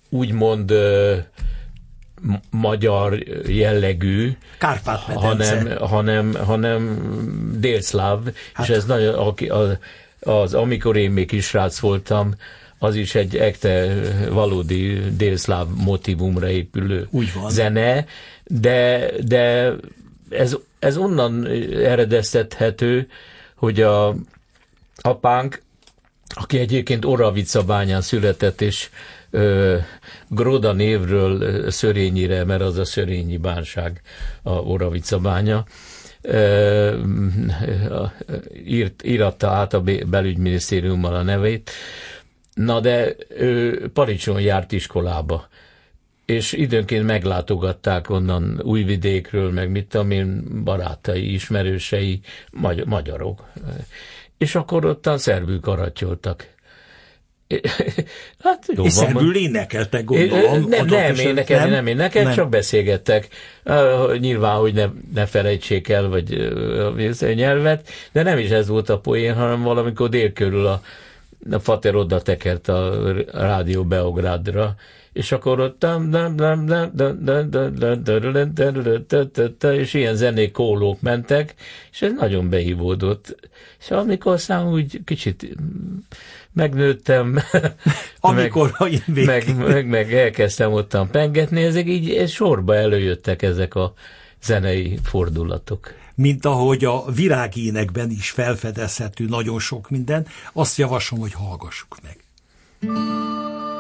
úgymond 0.10 0.72
ö, 0.72 1.16
magyar 2.50 3.18
jellegű, 3.48 4.32
hanem, 5.14 5.78
hanem, 5.80 6.34
hanem 6.34 7.02
délszláv, 7.60 8.20
hát. 8.54 8.68
és 8.68 8.76
ez 8.76 8.86
nagyon, 8.86 9.14
aki, 9.14 9.50
az, 9.50 9.78
az, 10.20 10.54
amikor 10.54 10.98
én 10.98 11.12
még 11.12 11.28
kisrác 11.28 11.80
voltam, 11.80 12.34
az 12.80 12.96
is 12.96 13.16
egy 13.16 13.38
ekte 13.38 13.94
valódi 14.30 15.00
délszláv 15.18 15.68
motivumra 15.84 16.50
épülő 16.50 17.08
Úgy 17.12 17.34
van. 17.34 17.50
zene, 17.50 18.06
de, 18.44 19.10
de 19.28 19.74
ez, 20.30 20.56
ez 20.80 20.98
onnan 20.98 21.48
eredeztethető, 21.74 23.08
hogy 23.56 23.82
a 23.82 24.16
apánk, 25.02 25.62
aki 26.28 26.58
egyébként 26.60 27.06
Oravica 27.06 27.64
bányán 27.64 28.02
született, 28.02 28.62
és 28.62 28.90
ö, 29.30 29.78
Groda 30.28 30.74
névről 30.74 31.72
Szörényire, 31.72 32.44
mert 32.44 32.62
az 32.62 32.78
a 32.78 32.86
Szörényi 32.86 33.38
bánság 33.38 34.02
a 34.44 34.52
Oravica 34.52 35.20
bánya, 35.20 35.66
ö, 36.22 36.98
írt, 38.66 39.04
íratta 39.04 39.50
át 39.50 39.74
a 39.74 39.84
belügyminisztériummal 40.08 41.16
a 41.16 41.24
nevét, 41.24 41.72
na 42.54 42.80
de 42.80 43.16
ő 43.38 43.90
Paricson 43.94 44.42
járt 44.42 44.72
iskolába, 44.72 45.48
és 46.30 46.52
időnként 46.52 47.06
meglátogatták 47.06 48.10
onnan 48.10 48.62
újvidékről, 48.64 49.52
meg 49.52 49.70
mit 49.72 49.88
tudom 49.88 50.12
én, 50.12 50.44
barátai, 50.64 51.34
ismerősei, 51.34 52.20
magy- 52.52 52.86
magyarok. 52.86 53.48
És 54.38 54.56
akkor 54.56 54.86
ottan 54.86 55.18
szerbül 55.18 55.60
karatyoltak. 55.60 56.48
Hát 58.44 58.66
jó 58.76 58.84
És 58.84 58.94
szerbül 58.94 59.36
énekeltek, 59.36 60.04
gondolom. 60.04 60.66
Nem, 60.68 60.86
nem 60.86 61.16
énekelni, 61.16 61.70
nem 61.70 61.88
énekelni, 61.88 62.28
Nem. 62.28 62.38
csak 62.38 62.50
beszélgettek. 62.50 63.28
Nyilván, 64.20 64.56
hogy 64.56 64.74
ne, 64.74 64.86
ne 65.14 65.26
felejtsék 65.26 65.90
el, 65.90 66.08
vagy 66.08 66.34
a 67.22 67.26
nyelvet, 67.34 67.90
de 68.12 68.24
nem 68.24 68.38
is 68.38 68.50
ez 68.50 68.68
volt 68.68 68.90
a 68.90 69.00
poén, 69.00 69.34
hanem 69.34 69.62
valamikor 69.62 70.10
dél 70.10 70.34
körül 70.34 70.66
a, 70.66 70.82
a 71.52 71.60
Fater 71.60 71.96
oda 71.96 72.22
tekert 72.22 72.68
a 72.68 73.14
rádió 73.32 73.84
Beográdra, 73.84 74.76
és 75.20 75.32
akkor 75.32 75.60
ott 75.60 75.86
és 79.62 79.94
ilyen 79.94 80.16
zenék 80.16 80.52
kólók 80.52 81.02
mentek, 81.02 81.56
és 81.92 82.02
ez 82.02 82.12
nagyon 82.18 82.50
beívódott. 82.50 83.50
És 83.80 83.92
amikor 83.92 84.40
szám 84.40 84.68
úgy 84.68 85.02
kicsit 85.06 85.56
megnőttem, 86.54 87.40
amikor 88.20 88.76
meg, 88.78 89.26
meg, 89.26 89.58
meg, 89.58 89.88
meg 89.88 90.14
elkezdtem 90.14 90.72
ottan 90.72 91.10
pengetni, 91.10 91.64
ezek 91.64 91.88
így 91.88 92.10
ez 92.10 92.30
sorba 92.30 92.76
előjöttek 92.76 93.42
ezek 93.42 93.76
a 93.76 93.94
zenei 94.44 95.00
fordulatok 95.04 95.94
mint 96.16 96.46
ahogy 96.46 96.86
a 96.86 97.12
virágénekben 97.12 98.10
is 98.10 98.30
felfedezhető 98.30 99.26
nagyon 99.26 99.60
sok 99.60 99.90
minden, 99.90 100.28
azt 100.54 100.78
javaslom, 100.78 101.20
hogy 101.20 101.34
hallgassuk 101.34 101.98
meg. 102.02 102.18
Thank. 102.82 103.79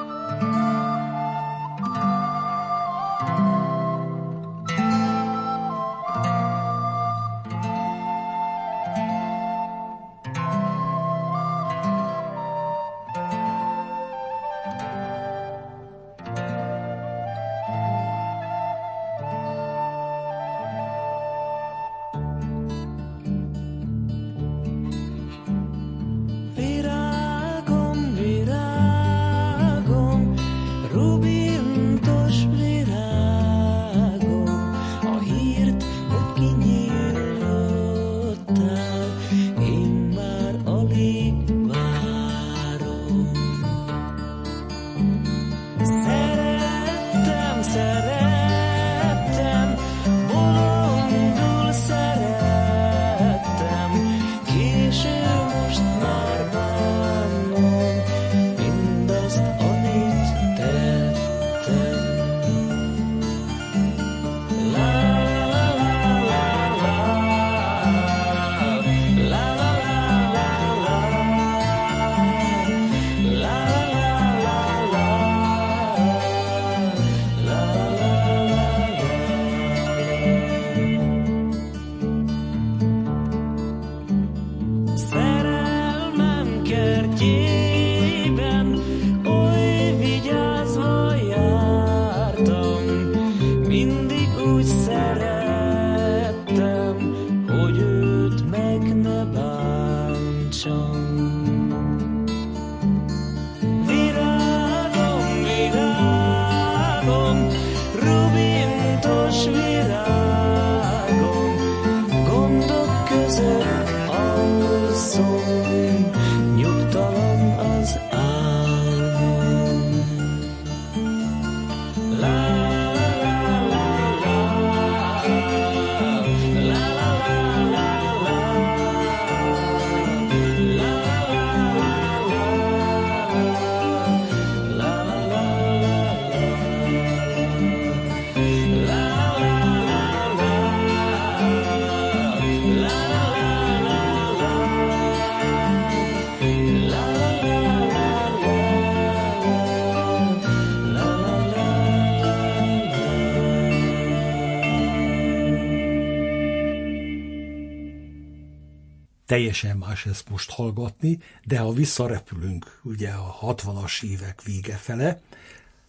Teljesen 159.30 159.78
más 159.78 160.06
ezt 160.06 160.30
most 160.30 160.52
hallgatni, 160.52 161.20
de 161.44 161.60
ha 161.60 161.72
visszarepülünk 161.72 162.80
ugye 162.84 163.10
a 163.10 163.38
60-as 163.42 164.04
évek 164.04 164.44
vége 164.44 164.76
fele, 164.76 165.22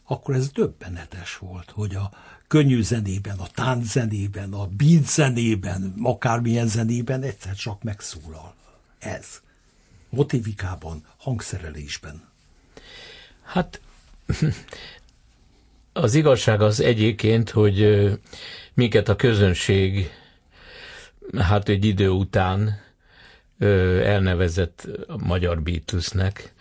akkor 0.05 0.35
ez 0.35 0.51
döbbenetes 0.51 1.37
volt, 1.37 1.71
hogy 1.71 1.95
a 1.95 2.11
könnyű 2.47 2.83
zenében, 2.83 3.39
a 3.39 3.47
tánc 3.55 3.91
zenében, 3.91 4.53
a 4.53 4.67
beat 4.67 5.07
zenében, 5.07 5.95
akármilyen 6.03 6.67
zenében 6.67 7.23
egyszer 7.23 7.55
csak 7.55 7.83
megszólal. 7.83 8.55
Ez. 8.99 9.27
Motivikában, 10.09 11.05
hangszerelésben. 11.17 12.29
Hát 13.43 13.81
az 15.93 16.15
igazság 16.15 16.61
az 16.61 16.81
egyébként, 16.81 17.51
hogy 17.51 18.09
minket 18.75 19.09
a 19.09 19.17
közönség 19.17 20.11
hát 21.37 21.69
egy 21.69 21.85
idő 21.85 22.09
után 22.09 22.89
elnevezett 24.05 24.89
a 25.07 25.27
magyar 25.27 25.63
Beatlesnek, 25.63 26.53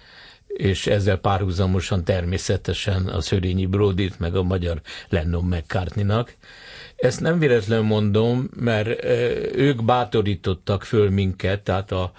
és 0.47 0.87
ezzel 0.87 1.17
párhuzamosan 1.17 2.03
természetesen 2.03 3.07
a 3.07 3.21
Szörényi 3.21 3.65
Brodit, 3.65 4.19
meg 4.19 4.35
a 4.35 4.43
magyar 4.43 4.81
Lennon 5.09 5.45
McCartney-nak. 5.45 6.35
Ezt 6.95 7.19
nem 7.19 7.39
véletlenül 7.39 7.85
mondom, 7.85 8.49
mert 8.55 9.05
ők 9.55 9.85
bátorítottak 9.85 10.83
föl 10.83 11.09
minket, 11.09 11.61
tehát 11.61 11.91
a, 11.91 12.11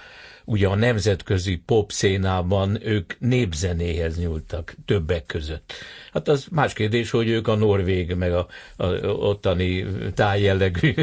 ugye 0.45 0.67
a 0.67 0.75
nemzetközi 0.75 1.63
pop 1.67 1.93
szénában 1.93 2.79
ők 2.83 3.13
népzenéhez 3.19 4.19
nyúltak 4.19 4.75
többek 4.85 5.27
között. 5.27 5.73
Hát 6.13 6.29
az 6.29 6.47
más 6.51 6.73
kérdés, 6.73 7.11
hogy 7.11 7.29
ők 7.29 7.49
a 7.49 7.55
norvég, 7.55 8.15
meg 8.15 8.33
a, 8.33 8.47
a 8.77 8.87
ottani 9.07 9.87
tájjellegű... 10.15 10.95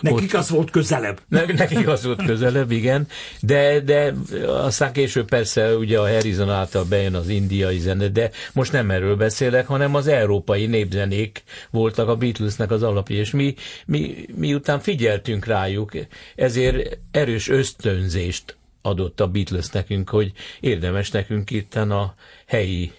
Nekik 0.00 0.22
ott, 0.22 0.32
az 0.40 0.50
volt 0.50 0.70
közelebb. 0.70 1.20
Ne, 1.28 1.44
nekik 1.44 1.88
az 1.88 2.04
volt 2.04 2.24
közelebb, 2.24 2.70
igen. 2.70 3.06
De, 3.40 3.80
de 3.80 4.14
aztán 4.46 4.92
később 4.92 5.28
persze 5.28 5.76
ugye 5.76 5.98
a 5.98 6.08
Harrison 6.08 6.50
által 6.50 6.84
bejön 6.84 7.14
az 7.14 7.28
indiai 7.28 7.78
zene, 7.78 8.08
de 8.08 8.30
most 8.52 8.72
nem 8.72 8.90
erről 8.90 9.16
beszélek, 9.16 9.66
hanem 9.66 9.94
az 9.94 10.06
európai 10.06 10.66
népzenék 10.66 11.42
voltak 11.70 12.08
a 12.08 12.16
Beatlesnek 12.16 12.70
az 12.70 12.82
alapja, 12.82 13.16
és 13.16 13.30
mi, 13.30 13.54
mi, 13.86 14.26
miután 14.36 14.80
figyeltünk 14.80 15.44
rájuk, 15.44 15.92
ezért 16.36 16.98
erős 17.10 17.48
ösztönzést 17.48 18.56
adott 18.82 19.20
a 19.20 19.26
Beatles 19.26 19.68
nekünk, 19.68 20.10
hogy 20.10 20.32
érdemes 20.60 21.10
nekünk 21.10 21.50
itten 21.50 21.90
a 21.90 22.14
helyi. 22.46 22.92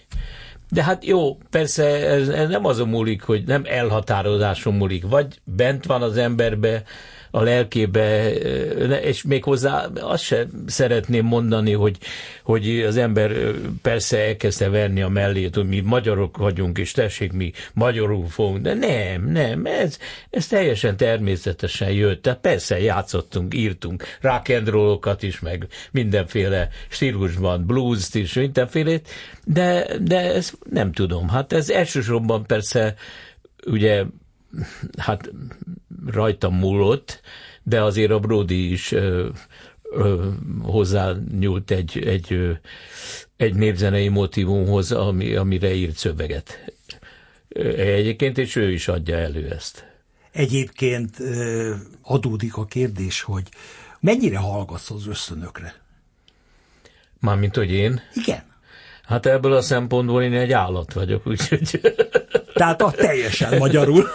De 0.70 0.82
hát 0.82 1.04
jó, 1.04 1.38
persze 1.50 1.84
ez, 2.06 2.28
ez 2.28 2.48
nem 2.48 2.64
azon 2.64 2.88
múlik, 2.88 3.22
hogy 3.22 3.44
nem 3.46 3.62
elhatározáson 3.66 4.74
múlik, 4.74 5.06
vagy 5.06 5.40
bent 5.44 5.84
van 5.84 6.02
az 6.02 6.16
emberbe 6.16 6.82
a 7.34 7.42
lelkébe, 7.42 8.32
és 9.00 9.22
még 9.22 9.44
hozzá 9.44 9.86
azt 10.00 10.22
sem 10.22 10.48
szeretném 10.66 11.24
mondani, 11.24 11.72
hogy, 11.72 11.96
hogy 12.42 12.80
az 12.80 12.96
ember 12.96 13.32
persze 13.82 14.18
elkezdte 14.18 14.68
verni 14.68 15.02
a 15.02 15.08
mellét, 15.08 15.54
hogy 15.54 15.68
mi 15.68 15.80
magyarok 15.80 16.36
vagyunk, 16.36 16.78
és 16.78 16.92
tessék, 16.92 17.32
mi 17.32 17.52
magyarul 17.72 18.28
fogunk, 18.28 18.58
de 18.58 18.74
nem, 18.74 19.30
nem, 19.30 19.66
ez, 19.66 19.98
ez 20.30 20.46
teljesen 20.46 20.96
természetesen 20.96 21.90
jött. 21.90 22.22
Tehát 22.22 22.40
persze 22.40 22.80
játszottunk, 22.80 23.54
írtunk 23.54 24.04
rock'n'rollokat 24.22 25.18
is, 25.20 25.40
meg 25.40 25.66
mindenféle 25.90 26.68
stílusban, 26.88 27.66
blues-t 27.66 28.14
is, 28.14 28.32
mindenfélét, 28.32 29.08
de, 29.44 29.86
de 30.00 30.34
ez 30.34 30.52
nem 30.70 30.92
tudom. 30.92 31.28
Hát 31.28 31.52
ez 31.52 31.70
elsősorban 31.70 32.46
persze 32.46 32.94
ugye 33.66 34.04
hát 34.96 35.30
rajtam 36.06 36.54
múlott, 36.54 37.20
de 37.62 37.82
azért 37.82 38.10
a 38.10 38.18
Brody 38.18 38.72
is 38.72 38.92
ö, 38.92 39.28
ö, 39.90 40.28
hozzányúlt 40.62 41.70
egy, 41.70 41.98
egy, 41.98 42.58
egy 43.36 43.54
népzenei 43.54 44.08
motivumhoz, 44.08 44.92
ami, 44.92 45.34
amire 45.34 45.74
írt 45.74 45.96
szöveget. 45.96 46.72
Egyébként, 47.76 48.38
és 48.38 48.56
ő 48.56 48.72
is 48.72 48.88
adja 48.88 49.16
elő 49.16 49.50
ezt. 49.50 49.92
Egyébként 50.32 51.16
adódik 52.02 52.56
a 52.56 52.64
kérdés, 52.64 53.22
hogy 53.22 53.48
mennyire 54.00 54.38
hallgatsz 54.38 54.90
az 54.90 55.06
összönökre? 55.06 55.74
Mármint, 57.20 57.56
hogy 57.56 57.70
én? 57.70 58.00
Igen. 58.14 58.42
Hát 59.04 59.26
ebből 59.26 59.52
a 59.52 59.60
szempontból 59.60 60.22
én 60.22 60.32
egy 60.32 60.52
állat 60.52 60.92
vagyok, 60.92 61.26
úgyhogy... 61.26 61.80
Tehát 62.54 62.82
a 62.82 62.90
teljesen 62.90 63.58
magyarul. 63.58 64.08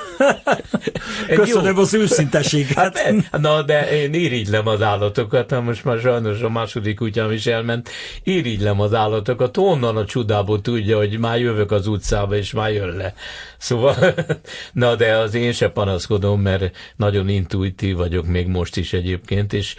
Köszönöm 1.28 1.78
az 1.78 1.94
őszinteséget. 1.94 2.78
Hát, 2.78 3.14
na, 3.32 3.62
de 3.62 3.90
én 3.92 4.14
irigylem 4.14 4.68
az 4.68 4.82
állatokat, 4.82 5.52
hát 5.52 5.64
most 5.64 5.84
már 5.84 6.00
sajnos 6.00 6.42
a 6.42 6.50
második 6.50 6.96
kutyám 6.96 7.32
is 7.32 7.46
elment. 7.46 7.90
Irigylem 8.24 8.80
az 8.80 8.94
állatokat, 8.94 9.58
onnan 9.58 9.98
a 9.98 10.06
csodából 10.06 10.62
tudja, 10.62 10.98
hogy 10.98 11.20
már 11.20 11.40
jövök 11.40 11.72
az 11.72 11.88
utcába, 11.88 12.36
és 12.36 12.52
már 12.52 12.72
jön 12.72 12.96
le. 12.96 13.14
Szóval, 13.58 13.96
na 14.74 14.96
de 14.96 15.16
az 15.16 15.34
én 15.34 15.52
se 15.52 15.70
panaszkodom, 15.70 16.42
mert 16.42 16.76
nagyon 16.96 17.30
intuitív 17.30 17.96
vagyok 17.96 18.26
még 18.26 18.48
most 18.48 18.78
is 18.78 18.94
egyébként, 18.94 19.54
és 19.54 19.76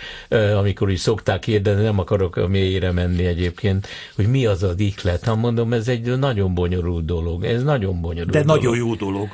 amikor 0.56 0.90
is 0.90 1.00
szokták 1.00 1.38
kérdezni, 1.38 1.82
nem 1.82 1.98
akarok 1.98 2.36
a 2.36 2.46
mélyére 2.46 2.92
menni 2.92 3.26
egyébként, 3.26 3.86
hogy 4.16 4.26
mi 4.26 4.46
az 4.46 4.62
a 4.62 4.74
diklet, 4.74 5.24
ha 5.24 5.34
mondom, 5.34 5.72
ez 5.72 5.88
egy 5.88 6.18
nagyon 6.18 6.54
bonyolult 6.54 7.04
dolog, 7.04 7.44
ez 7.44 7.62
nagyon 7.62 8.00
bonyolult 8.00 8.30
De 8.30 8.44
dolog. 8.50 8.64
nagyon 8.64 8.86
jó 8.86 8.94
dolog. 8.94 9.28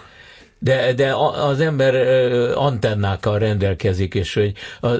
De, 0.58 0.92
de 0.92 1.14
az 1.16 1.60
ember 1.60 1.94
antennákkal 2.54 3.38
rendelkezik, 3.38 4.14
és 4.14 4.34
hogy 4.34 4.52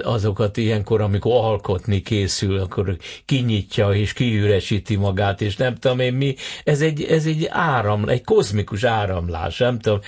azokat 0.03 0.57
ilyenkor, 0.57 1.01
amikor 1.01 1.33
alkotni 1.33 2.03
készül, 2.03 2.59
akkor 2.59 2.97
kinyitja 3.25 3.95
és 3.95 4.13
kiüresíti 4.13 4.97
magát, 4.97 5.41
és 5.41 5.57
nem 5.57 5.75
tudom 5.75 5.99
én 5.99 6.15
mi, 6.15 6.35
ez 6.65 6.81
egy, 6.81 7.03
ez 7.03 7.27
egy 7.27 7.47
áram, 7.51 8.09
egy 8.09 8.25
kozmikus 8.25 8.85
áramlás, 8.85 9.59
nem 9.59 9.79
tudom. 9.79 10.01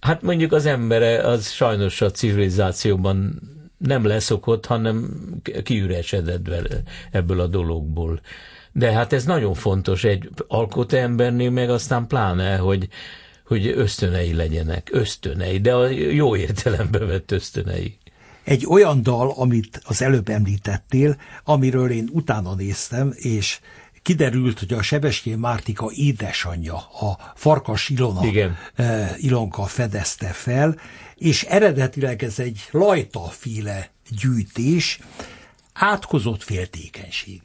Hát 0.00 0.22
mondjuk 0.22 0.52
az 0.52 0.66
embere 0.66 1.18
az 1.18 1.50
sajnos 1.50 2.00
a 2.00 2.10
civilizációban 2.10 3.40
nem 3.78 4.06
leszokott, 4.06 4.66
hanem 4.66 5.10
kiüresedett 5.62 6.48
ebből 7.10 7.40
a 7.40 7.46
dologból. 7.46 8.20
De 8.72 8.92
hát 8.92 9.12
ez 9.12 9.24
nagyon 9.24 9.54
fontos 9.54 10.04
egy 10.04 10.28
alkotó 10.48 10.96
embernél, 10.96 11.50
meg 11.50 11.70
aztán 11.70 12.06
pláne, 12.06 12.56
hogy, 12.56 12.88
hogy 13.46 13.66
ösztönei 13.66 14.32
legyenek, 14.32 14.88
ösztönei, 14.92 15.58
de 15.58 15.74
a 15.74 15.86
jó 15.88 16.36
értelembe 16.36 16.98
vett 16.98 17.30
ösztönei. 17.30 17.98
Egy 18.44 18.66
olyan 18.68 19.02
dal, 19.02 19.32
amit 19.36 19.80
az 19.84 20.02
előbb 20.02 20.28
említettél, 20.28 21.16
amiről 21.44 21.90
én 21.90 22.08
utána 22.12 22.54
néztem, 22.54 23.12
és 23.16 23.60
kiderült, 24.02 24.58
hogy 24.58 24.72
a 24.72 24.82
Sebestyén 24.82 25.38
Mártika 25.38 25.90
édesanyja, 25.94 26.76
a 26.76 27.32
Farkas 27.34 27.88
Ilona, 27.88 28.26
Igen. 28.26 28.56
Eh, 28.74 29.14
Ilonka 29.16 29.64
fedezte 29.64 30.26
fel, 30.26 30.78
és 31.14 31.42
eredetileg 31.42 32.22
ez 32.22 32.38
egy 32.38 32.68
lajta-féle 32.70 33.90
gyűjtés, 34.20 35.00
átkozott 35.72 36.42
féltékenység. 36.42 37.40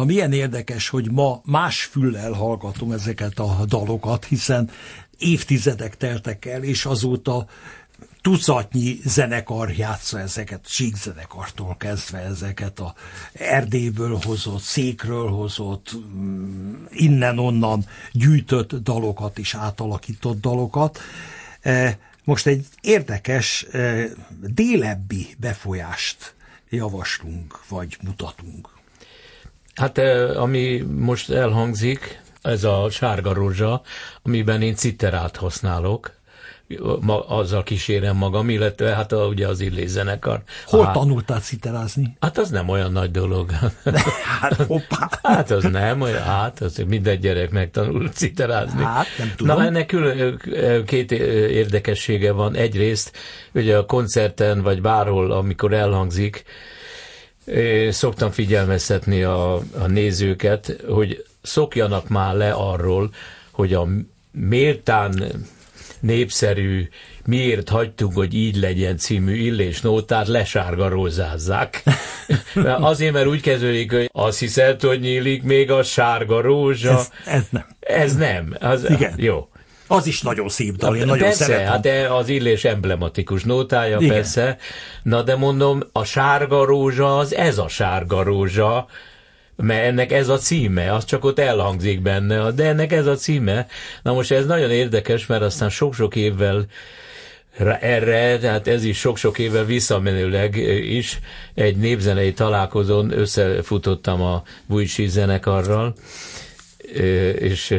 Szóval 0.00 0.14
milyen 0.14 0.32
érdekes, 0.32 0.88
hogy 0.88 1.10
ma 1.10 1.40
más 1.44 1.84
füllel 1.84 2.32
hallgatom 2.32 2.92
ezeket 2.92 3.38
a 3.38 3.64
dalokat, 3.66 4.24
hiszen 4.24 4.70
évtizedek 5.18 5.96
teltek 5.96 6.44
el, 6.44 6.62
és 6.62 6.84
azóta 6.84 7.46
tucatnyi 8.20 8.98
zenekar 9.04 9.70
játsza 9.70 10.20
ezeket, 10.20 10.68
síkzenekartól 10.68 11.76
kezdve 11.76 12.18
ezeket 12.18 12.78
a 12.78 12.94
Erdélyből 13.32 14.18
hozott, 14.22 14.62
székről 14.62 15.28
hozott, 15.28 15.92
mm, 15.94 16.84
innen-onnan 16.90 17.86
gyűjtött 18.12 18.74
dalokat 18.74 19.38
is 19.38 19.54
átalakított 19.54 20.40
dalokat. 20.40 20.98
E, 21.60 21.98
most 22.24 22.46
egy 22.46 22.66
érdekes 22.80 23.62
e, 23.62 24.04
délebbi 24.40 25.34
befolyást 25.38 26.34
javaslunk, 26.70 27.68
vagy 27.68 27.96
mutatunk. 28.02 28.79
Hát 29.74 29.98
ami 30.36 30.84
most 30.98 31.30
elhangzik, 31.30 32.20
ez 32.42 32.64
a 32.64 32.86
sárga 32.90 33.32
rózsa, 33.32 33.82
amiben 34.22 34.62
én 34.62 34.74
citerát 34.74 35.36
használok, 35.36 36.18
ma, 37.00 37.28
azzal 37.28 37.62
kísérem 37.62 38.16
magam, 38.16 38.48
illetve 38.48 38.94
hát 38.94 39.12
a, 39.12 39.26
ugye 39.26 39.48
az 39.48 39.60
Illés 39.60 39.88
zenekar. 39.88 40.42
Hol 40.64 40.84
hát, 40.84 40.94
tanultál 40.94 41.40
citerázni? 41.40 42.16
Hát 42.20 42.38
az 42.38 42.50
nem 42.50 42.68
olyan 42.68 42.92
nagy 42.92 43.10
dolog. 43.10 43.50
hát, 44.40 44.54
hoppá. 44.54 45.08
hát 45.22 45.50
az 45.50 45.64
nem 45.64 46.00
olyan, 46.00 46.22
hát 46.22 46.60
az 46.60 46.82
minden 46.86 47.20
gyerek 47.20 47.50
megtanul 47.50 48.08
citerázni. 48.08 48.82
Hát 48.82 49.06
nem 49.18 49.32
tudom. 49.36 49.56
Na 49.56 49.64
ennek 49.64 49.86
külön, 49.86 50.40
két 50.86 51.12
érdekessége 51.12 52.32
van. 52.32 52.54
Egyrészt 52.54 53.16
ugye 53.52 53.76
a 53.76 53.84
koncerten, 53.84 54.62
vagy 54.62 54.80
bárhol, 54.80 55.30
amikor 55.30 55.72
elhangzik, 55.72 56.44
szoktam 57.90 58.30
figyelmeztetni 58.30 59.22
a, 59.22 59.54
a 59.54 59.86
nézőket, 59.86 60.76
hogy 60.88 61.24
szokjanak 61.42 62.08
már 62.08 62.34
le 62.34 62.50
arról, 62.50 63.10
hogy 63.50 63.74
a 63.74 63.88
méltán 64.32 65.24
népszerű 66.00 66.88
Miért 67.30 67.68
hagytuk, 67.68 68.14
hogy 68.14 68.34
így 68.34 68.56
legyen 68.56 68.96
című 68.96 69.34
illés 69.34 69.80
nótát 69.80 70.28
lesárgarózázzák. 70.28 71.82
Azért, 72.90 73.12
mert 73.12 73.26
úgy 73.26 73.40
kezdődik, 73.40 73.92
hogy 73.92 74.10
azt 74.12 74.38
hiszed, 74.38 74.80
hogy 74.80 75.00
nyílik 75.00 75.42
még 75.42 75.70
a 75.70 75.82
sárga 75.82 76.40
rózsa. 76.40 76.90
Ez, 76.90 77.10
ez 77.26 77.46
nem. 77.50 77.66
Ez 77.80 78.16
nem. 78.16 78.56
Az, 78.60 78.90
Igen. 78.90 79.14
Jó. 79.16 79.48
Az 79.92 80.06
is 80.06 80.22
nagyon 80.22 80.48
szép 80.48 80.76
dal, 80.76 80.96
én 80.96 81.06
nagyon 81.06 81.28
persze, 81.28 81.44
szeretem. 81.44 81.66
hát 81.66 82.10
az 82.10 82.28
illés 82.28 82.64
emblematikus 82.64 83.44
nótája, 83.44 83.98
Igen. 83.98 84.14
persze. 84.14 84.56
Na 85.02 85.22
de 85.22 85.36
mondom, 85.36 85.82
a 85.92 86.04
sárga 86.04 86.64
rózsa 86.64 87.18
az 87.18 87.34
ez 87.34 87.58
a 87.58 87.68
sárga 87.68 88.22
rózsa, 88.22 88.86
mert 89.56 89.84
ennek 89.84 90.12
ez 90.12 90.28
a 90.28 90.38
címe, 90.38 90.94
az 90.94 91.04
csak 91.04 91.24
ott 91.24 91.38
elhangzik 91.38 92.00
benne, 92.00 92.50
de 92.50 92.64
ennek 92.64 92.92
ez 92.92 93.06
a 93.06 93.14
címe. 93.14 93.66
Na 94.02 94.12
most 94.12 94.32
ez 94.32 94.46
nagyon 94.46 94.70
érdekes, 94.70 95.26
mert 95.26 95.42
aztán 95.42 95.70
sok-sok 95.70 96.16
évvel 96.16 96.66
erre, 97.80 98.38
tehát 98.38 98.68
ez 98.68 98.84
is 98.84 98.98
sok-sok 98.98 99.38
évvel 99.38 99.64
visszamenőleg 99.64 100.56
is 100.90 101.18
egy 101.54 101.76
népzenei 101.76 102.32
találkozón 102.32 103.18
összefutottam 103.18 104.22
a 104.22 104.42
Bújcsi 104.66 105.06
zenekarral, 105.06 105.94
és 107.38 107.76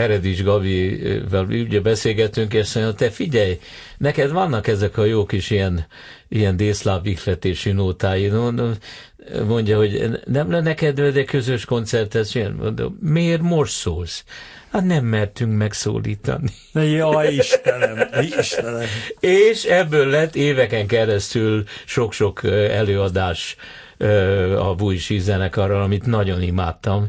Eredis 0.00 0.42
Gabivel 0.42 1.44
ugye 1.44 1.80
beszélgetünk, 1.80 2.54
és 2.54 2.72
mondja, 2.74 2.94
te 2.94 3.10
figyelj, 3.10 3.58
neked 3.98 4.30
vannak 4.30 4.66
ezek 4.66 4.98
a 4.98 5.04
jó 5.04 5.26
kis 5.26 5.50
ilyen, 5.50 5.86
ilyen 6.28 6.56
dészláv 6.56 7.06
ihletésű 7.06 7.72
nótái, 7.72 8.30
mondja, 9.46 9.76
hogy 9.76 10.20
nem 10.24 10.50
lenne 10.50 10.74
kedved 10.74 11.16
egy 11.16 11.26
közös 11.26 11.64
koncertet 11.64 12.26
Mondom, 12.58 12.98
miért 13.00 13.40
most 13.40 13.72
szólsz? 13.72 14.24
Hát 14.72 14.84
nem 14.84 15.04
mertünk 15.04 15.56
megszólítani. 15.56 16.50
Ja, 16.72 17.22
Istenem, 17.30 18.08
Istenem. 18.38 18.86
És 19.20 19.64
ebből 19.64 20.06
lett 20.06 20.36
éveken 20.36 20.86
keresztül 20.86 21.64
sok-sok 21.84 22.44
előadás 22.70 23.56
a 24.58 24.74
Bújsi 24.74 25.18
zenekarral, 25.18 25.82
amit 25.82 26.06
nagyon 26.06 26.42
imádtam. 26.42 27.08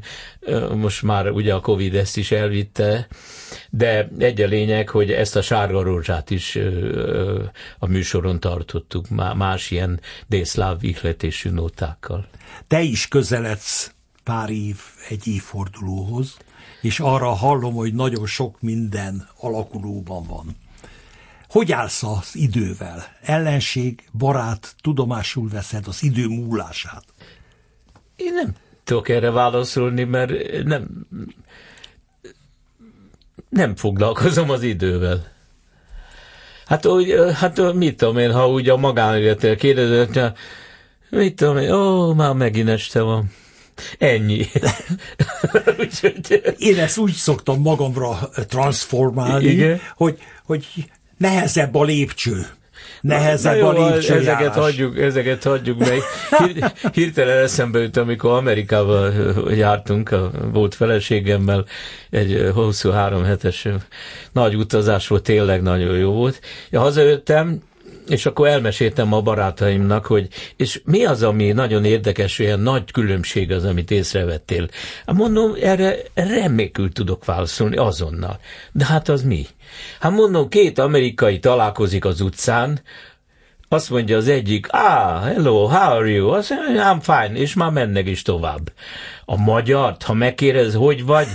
Most 0.75 1.01
már 1.01 1.29
ugye 1.29 1.53
a 1.53 1.59
Covid 1.59 1.95
ezt 1.95 2.17
is 2.17 2.31
elvitte, 2.31 3.07
de 3.69 4.09
egy 4.17 4.41
a 4.41 4.47
lényeg, 4.47 4.89
hogy 4.89 5.11
ezt 5.11 5.35
a 5.35 5.41
sárga 5.41 5.83
rózsát 5.83 6.29
is 6.29 6.57
a 7.79 7.87
műsoron 7.87 8.39
tartottuk, 8.39 9.09
más 9.35 9.71
ilyen 9.71 9.99
délszláv 10.27 10.83
ihletésű 10.83 11.49
nótákkal. 11.49 12.27
Te 12.67 12.81
is 12.81 13.07
közeledsz 13.07 13.93
pár 14.23 14.49
év, 14.49 14.77
egy 15.09 15.27
évfordulóhoz, 15.27 16.37
és 16.81 16.99
arra 16.99 17.29
hallom, 17.29 17.73
hogy 17.73 17.93
nagyon 17.93 18.25
sok 18.25 18.61
minden 18.61 19.27
alakulóban 19.39 20.23
van. 20.23 20.55
Hogy 21.51 21.71
állsz 21.71 22.03
az 22.03 22.29
idővel? 22.33 23.05
Ellenség, 23.21 24.09
barát, 24.17 24.75
tudomásul 24.81 25.49
veszed 25.49 25.87
az 25.87 26.03
idő 26.03 26.27
múlását? 26.27 27.03
Én 28.15 28.33
nem 28.33 28.55
tudok 28.83 29.09
erre 29.09 29.29
válaszolni, 29.29 30.03
mert 30.03 30.63
nem, 30.63 31.07
nem 33.49 33.75
foglalkozom 33.75 34.49
az 34.49 34.63
idővel. 34.63 35.31
Hát, 36.65 36.85
úgy, 36.85 37.15
hát 37.33 37.73
mit 37.73 37.97
tudom 37.97 38.17
én, 38.17 38.31
ha 38.31 38.49
úgy 38.49 38.69
a 38.69 38.77
magánéletre 38.77 39.55
kérdezett, 39.55 40.37
mit 41.09 41.35
tudom 41.35 41.57
én, 41.57 41.71
ó, 41.71 42.13
már 42.13 42.33
megint 42.33 42.69
este 42.69 43.01
van. 43.01 43.31
Ennyi. 43.97 44.45
Én 46.57 46.79
ezt 46.79 46.97
úgy 46.97 47.13
szoktam 47.13 47.61
magamra 47.61 48.29
transformálni, 48.47 49.45
Igen? 49.45 49.79
hogy, 49.95 50.19
hogy 50.43 50.67
nehezebb 51.21 51.75
a 51.75 51.83
lépcső. 51.83 52.45
Nehezebb 53.01 53.59
Na, 53.59 53.67
a 53.67 53.89
lépcső 53.89 54.13
ezeket 54.13 54.53
hagyjuk, 54.53 54.99
ezeket 54.99 55.43
hagyjuk 55.43 55.79
meg. 55.79 55.99
Hir, 56.37 56.71
hirtelen 56.93 57.37
eszembe 57.37 57.79
jut, 57.79 57.97
amikor 57.97 58.31
Amerikában 58.31 59.13
jártunk, 59.55 60.11
a 60.11 60.31
volt 60.51 60.75
feleségemmel, 60.75 61.65
egy 62.09 62.49
hosszú 62.53 62.89
három 62.89 63.23
hetes 63.23 63.67
nagy 64.31 64.55
utazás 64.55 65.07
volt, 65.07 65.23
tényleg 65.23 65.61
nagyon 65.61 65.97
jó 65.97 66.11
volt. 66.11 66.39
Ja, 66.69 66.79
hazajöttem, 66.79 67.61
és 68.11 68.25
akkor 68.25 68.47
elmeséltem 68.47 69.13
a 69.13 69.21
barátaimnak, 69.21 70.05
hogy 70.05 70.27
és 70.55 70.81
mi 70.85 71.05
az, 71.05 71.23
ami 71.23 71.51
nagyon 71.51 71.85
érdekes, 71.85 72.39
olyan 72.39 72.59
nagy 72.59 72.91
különbség 72.91 73.51
az, 73.51 73.65
amit 73.65 73.91
észrevettél. 73.91 74.67
Hát 75.05 75.15
mondom, 75.15 75.55
erre 75.61 75.95
remélkül 76.13 76.91
tudok 76.91 77.25
válaszolni 77.25 77.75
azonnal. 77.75 78.39
De 78.71 78.85
hát 78.85 79.09
az 79.09 79.23
mi? 79.23 79.45
Hát 79.99 80.11
mondom, 80.11 80.49
két 80.49 80.79
amerikai 80.79 81.39
találkozik 81.39 82.05
az 82.05 82.21
utcán, 82.21 82.81
azt 83.69 83.89
mondja 83.89 84.17
az 84.17 84.27
egyik, 84.27 84.67
ah, 84.71 85.23
hello, 85.23 85.65
how 85.65 85.97
are 85.97 86.09
you? 86.09 86.29
Azt 86.29 86.49
mondja, 86.49 86.93
I'm 86.93 87.01
fine, 87.01 87.39
és 87.39 87.53
már 87.53 87.71
mennek 87.71 88.07
is 88.07 88.21
tovább. 88.21 88.71
A 89.25 89.37
magyart, 89.37 90.03
ha 90.03 90.13
megkérdez, 90.13 90.73
hogy 90.73 91.05
vagy, 91.05 91.27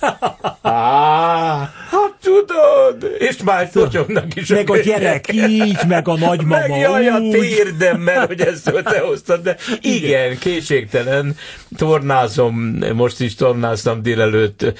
Á, 0.62 1.70
hát 1.90 2.13
tudod, 2.24 3.16
és 3.18 3.36
már 3.44 3.68
fotyognak 3.72 4.36
is. 4.36 4.48
Meg 4.48 4.70
a 4.70 4.76
gyerek 4.76 5.32
így, 5.32 5.78
meg 5.88 6.08
a 6.08 6.16
nagymama 6.16 6.66
meg 6.66 6.80
jaj, 6.80 7.08
a 7.08 7.18
úgy. 7.18 7.30
térdemmel, 7.30 8.26
hogy 8.26 8.40
ezt 8.40 8.72
te 8.84 8.98
hoztad, 8.98 9.42
de 9.42 9.56
igen, 9.80 10.38
kétségtelen, 10.38 11.36
tornázom, 11.76 12.78
most 12.94 13.20
is 13.20 13.34
tornáztam 13.34 14.02
délelőtt, 14.02 14.72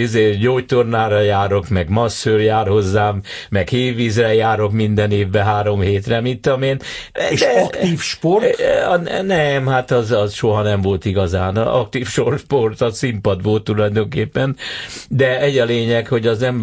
izé, 0.00 0.30
gyógytornára 0.30 1.20
járok, 1.20 1.68
meg 1.68 1.88
masszőr 1.88 2.40
jár 2.40 2.66
hozzám, 2.66 3.22
meg 3.50 3.68
hévízre 3.68 4.34
járok 4.34 4.72
minden 4.72 5.10
évben 5.10 5.44
három 5.44 5.80
hétre, 5.80 6.20
mit 6.20 6.40
tudom 6.40 6.62
én. 6.62 6.78
És 7.30 7.40
aktív 7.40 8.00
sport? 8.00 8.62
Nem, 9.22 9.66
hát 9.66 9.90
az, 9.90 10.10
az 10.10 10.34
soha 10.34 10.62
nem 10.62 10.80
volt 10.80 11.04
igazán. 11.04 11.56
Aktív 11.56 12.08
sport, 12.38 12.80
a 12.80 12.90
színpad 12.90 13.42
volt 13.42 13.64
tulajdonképpen 13.64 14.56
de 15.08 15.40
egy 15.40 15.58
a 15.58 15.64
lényeg, 15.64 16.06
hogy 16.06 16.26
az 16.26 16.42
ember, 16.42 16.61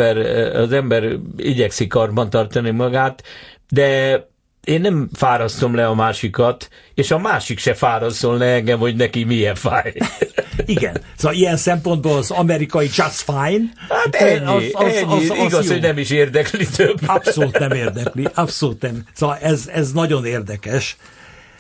az 0.53 0.71
ember 0.71 1.03
igyekszik 1.37 1.89
karban 1.89 2.29
tartani 2.29 2.71
magát, 2.71 3.23
de 3.69 4.23
én 4.63 4.81
nem 4.81 5.09
fárasztom 5.13 5.75
le 5.75 5.87
a 5.87 5.93
másikat, 5.93 6.69
és 6.93 7.11
a 7.11 7.17
másik 7.17 7.59
se 7.59 7.73
fáraszol 7.73 8.37
le 8.37 8.45
engem, 8.45 8.79
hogy 8.79 8.95
neki 8.95 9.23
milyen 9.23 9.55
fáj. 9.55 9.93
Igen. 10.65 11.01
Szóval 11.17 11.37
ilyen 11.37 11.57
szempontból 11.57 12.17
az 12.17 12.31
amerikai 12.31 12.89
just 12.95 13.21
fine. 13.21 13.63
Hát 13.89 14.15
ennyi, 14.15 14.45
az, 14.45 14.63
az, 14.73 14.93
ennyi. 14.93 15.13
Az, 15.13 15.29
az, 15.29 15.29
az 15.29 15.45
igaz, 15.45 15.65
jó. 15.65 15.71
hogy 15.71 15.81
nem 15.81 15.97
is 15.97 16.09
érdekli 16.09 16.65
több. 16.75 16.99
Abszolút 17.05 17.59
nem 17.59 17.71
érdekli, 17.71 18.27
abszolút 18.33 18.81
nem. 18.81 19.03
Szóval 19.13 19.37
ez, 19.41 19.69
ez 19.73 19.91
nagyon 19.91 20.25
érdekes. 20.25 20.97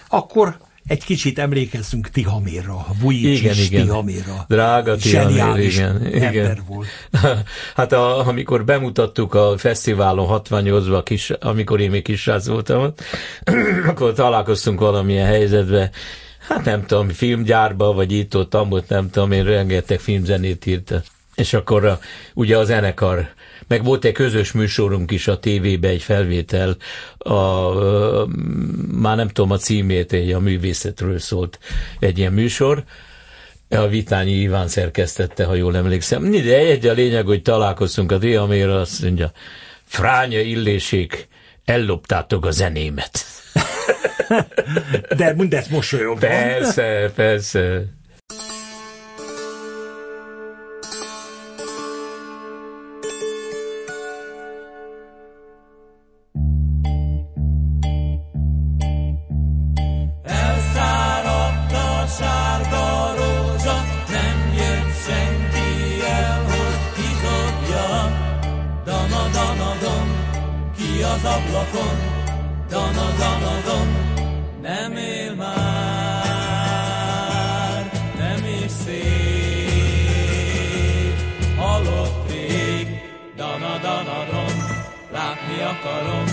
Akkor 0.07 0.57
egy 0.89 1.03
kicsit 1.03 1.39
emlékezzünk 1.39 2.09
Tihamérra, 2.09 2.85
Vujicic 3.01 3.39
igen, 3.39 3.55
igen. 3.55 3.83
Tihamérra. 3.83 4.45
Drága 4.47 4.95
Tihamér, 4.95 5.63
igen. 5.63 5.95
ember 6.03 6.33
igen. 6.33 6.59
volt. 6.67 6.87
Hát 7.75 7.91
a, 7.91 8.27
amikor 8.27 8.65
bemutattuk 8.65 9.33
a 9.33 9.57
fesztiválon 9.57 10.41
68-ban, 10.49 11.01
kis, 11.03 11.29
amikor 11.29 11.79
én 11.79 11.89
még 11.89 12.03
kisrác 12.03 12.47
voltam, 12.47 12.93
akkor 13.89 14.13
találkoztunk 14.13 14.79
valamilyen 14.79 15.25
helyzetbe, 15.25 15.89
hát 16.47 16.65
nem 16.65 16.85
tudom, 16.85 17.09
filmgyárba, 17.09 17.93
vagy 17.93 18.11
itt 18.11 18.35
ott, 18.35 18.53
amott, 18.53 18.89
nem 18.89 19.09
tudom, 19.09 19.31
én 19.31 19.43
rengeteg 19.43 19.99
filmzenét 19.99 20.65
írtam. 20.65 20.99
És 21.35 21.53
akkor 21.53 21.85
a, 21.85 21.99
ugye 22.33 22.57
a 22.57 22.63
zenekar, 22.63 23.29
meg 23.69 23.83
volt 23.83 24.05
egy 24.05 24.13
közös 24.13 24.51
műsorunk 24.51 25.11
is 25.11 25.27
a 25.27 25.39
tévébe, 25.39 25.87
egy 25.87 26.01
felvétel, 26.01 26.77
a, 27.17 27.33
a, 27.33 28.27
már 28.91 29.15
nem 29.15 29.27
tudom 29.27 29.51
a 29.51 29.57
címét, 29.57 30.13
egy 30.13 30.31
a 30.31 30.39
művészetről 30.39 31.19
szólt 31.19 31.59
egy 31.99 32.17
ilyen 32.17 32.33
műsor, 32.33 32.83
a 33.69 33.87
Vitányi 33.87 34.31
Iván 34.31 34.67
szerkesztette, 34.67 35.43
ha 35.43 35.55
jól 35.55 35.75
emlékszem. 35.75 36.31
De 36.31 36.57
egy 36.57 36.87
a 36.87 36.93
lényeg, 36.93 37.25
hogy 37.25 37.41
találkoztunk 37.41 38.11
a 38.11 38.17
Diamére, 38.17 38.75
azt 38.75 39.01
mondja, 39.01 39.31
Fránya 39.83 40.39
illésék, 40.39 41.27
elloptátok 41.65 42.45
a 42.45 42.51
zenémet. 42.51 43.25
De 45.17 45.33
mindezt 45.33 45.69
mosolyogva. 45.69 46.27
Persze, 46.27 47.11
persze. 47.15 47.83
Az 71.09 71.25
ablakon, 71.25 71.97
dana, 72.69 73.07
dana, 73.17 73.61
don, 73.65 73.87
nem 74.61 74.97
él 74.97 75.33
már, 75.35 76.29
nem 78.17 78.45
is 78.63 78.71
szép, 78.85 79.87
halott 81.57 82.31
rég, 82.31 82.87
dana, 83.35 83.77
dana, 83.81 84.25
don, 84.31 84.53
látni 85.11 85.61
akarom, 85.61 86.25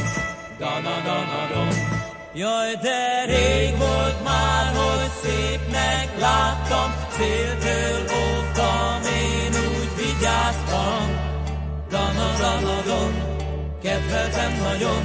dana, 0.58 1.00
dana, 1.04 1.46
don. 1.54 1.68
Jaj, 2.34 2.74
de 2.82 3.24
rég 3.26 3.76
volt 3.78 4.24
már, 4.24 4.74
hogy 4.74 5.10
szépnek 5.22 6.18
láttam, 6.20 6.94
széltől 7.16 8.00
óvtam, 8.02 9.02
én 9.02 9.52
úgy 9.54 9.90
vigyáztam. 9.96 11.04
Dana, 11.90 12.28
dana, 12.38 12.80
don, 12.86 13.25
kedveltem 13.86 14.52
nagyon, 14.62 15.02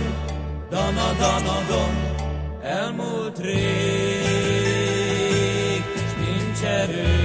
dana, 0.70 1.13
dana, 1.20 1.58
don, 1.70 1.94
elmúlt 2.63 3.38
rég, 3.38 3.62
s 6.10 6.13
nincs 6.24 6.62
erő, 6.63 7.17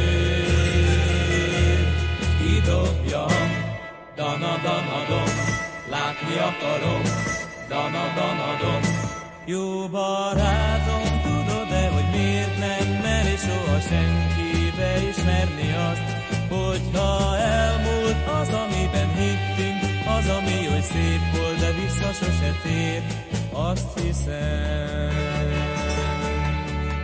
kidobjam, 2.40 3.49
dana, 4.16 4.53
dana, 4.64 4.99
don, 5.09 5.31
látni 5.90 6.37
akarom, 6.51 7.03
dana, 7.69 8.05
dana, 8.16 8.51
don. 8.61 8.83
Jó 9.45 9.88
barátom, 9.88 11.21
tudod-e, 11.23 11.88
hogy 11.88 12.09
miért 12.12 12.59
nem 12.59 12.88
meri 13.03 13.37
soha 13.37 13.81
senki 13.81 14.73
beismerni 14.77 15.75
azt, 15.90 16.07
hogyha 16.49 17.37
elmúlt 17.38 18.27
az, 18.40 18.49
hittünk, 18.49 18.76
az, 20.27 20.33
ami 20.37 20.69
oly 20.69 20.81
szép 20.81 21.21
volt, 21.37 21.59
de 21.59 21.73
vissza 21.73 22.12
sose 22.12 22.53
tér, 22.62 23.03
azt 23.53 24.01
hiszem, 24.01 25.11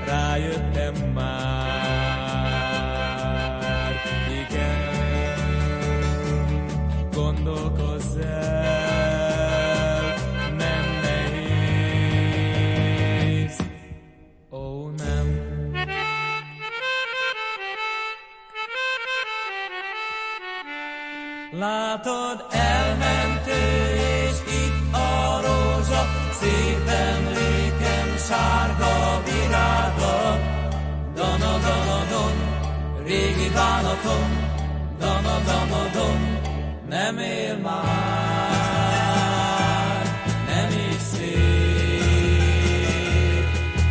rájöttem 0.06 0.94
már, 1.14 2.32
igen, 4.30 4.90
gondolkozz 7.14 8.16
el, 8.16 8.44
nem 10.56 11.00
nehéz, 11.02 11.26
ó 14.50 14.90
nem. 14.96 15.26
Látod, 21.52 22.46
elment 22.50 22.81
régi 33.13 33.48
bánatom, 33.54 34.29
dana, 34.98 35.37
don, 35.92 36.21
nem 36.88 37.19
él 37.19 37.56
már, 37.56 38.63
nem 40.46 40.69
is 40.90 41.02
szép, 41.13 42.25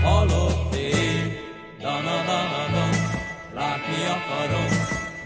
halott 0.04 0.76
ég, 0.76 1.40
dana, 1.82 2.18
don, 2.74 2.94
látni 3.54 4.02
akarom, 4.16 4.72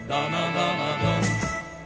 dana, 0.08 0.43
don. 1.02 1.24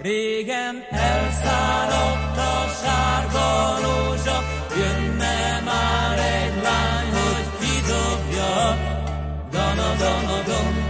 Régen 0.01 0.75
elszáradt 0.89 2.37
a 2.37 2.67
sárga 2.81 3.75
rózsa, 3.81 4.37
jönne 4.77 5.61
már 5.65 6.17
egy 6.17 6.55
lány, 6.63 7.11
hogy 7.11 7.47
kidobja. 7.59 8.51
Dana, 9.51 9.89
don, 9.97 10.88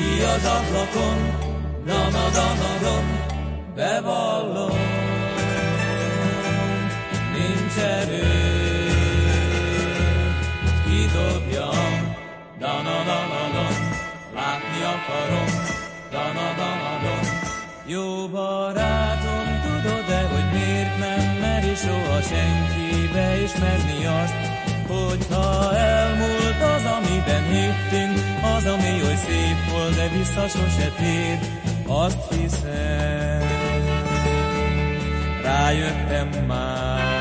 ki 0.00 0.22
az 0.34 0.44
ablakon, 0.56 1.18
dana, 1.86 2.24
dana, 2.36 2.72
don, 2.84 3.06
bevallom, 3.74 4.78
nincs 7.34 7.76
erő, 7.98 8.28
kidobjam, 10.84 11.94
dana, 12.58 12.96
dana, 13.08 13.42
don, 13.54 13.74
látni 14.36 14.80
akarom, 14.94 15.50
dana, 16.14 16.48
dana, 16.60 16.92
don. 17.04 17.24
Jó 17.86 18.28
barátom, 18.28 19.46
tudod-e, 19.64 20.20
hogy 20.32 20.48
miért 20.52 20.98
nem 20.98 21.22
meri 21.40 21.74
soha 21.74 22.20
senki 22.20 23.10
beismerni 23.12 24.06
azt, 24.06 24.38
hogyha 24.88 25.76
elmúlt 25.76 26.60
az, 26.74 26.84
amiben 26.96 27.44
hittünk, 27.52 28.19
az, 28.60 28.66
ami 28.66 29.02
oly 29.02 29.14
szép 29.14 29.70
volt, 29.70 29.94
de 29.94 30.08
vissza 30.08 30.48
sose 30.48 30.92
tér, 30.96 31.38
azt 31.86 32.34
hiszem, 32.34 33.42
rájöttem 35.42 36.44
már, 36.46 37.19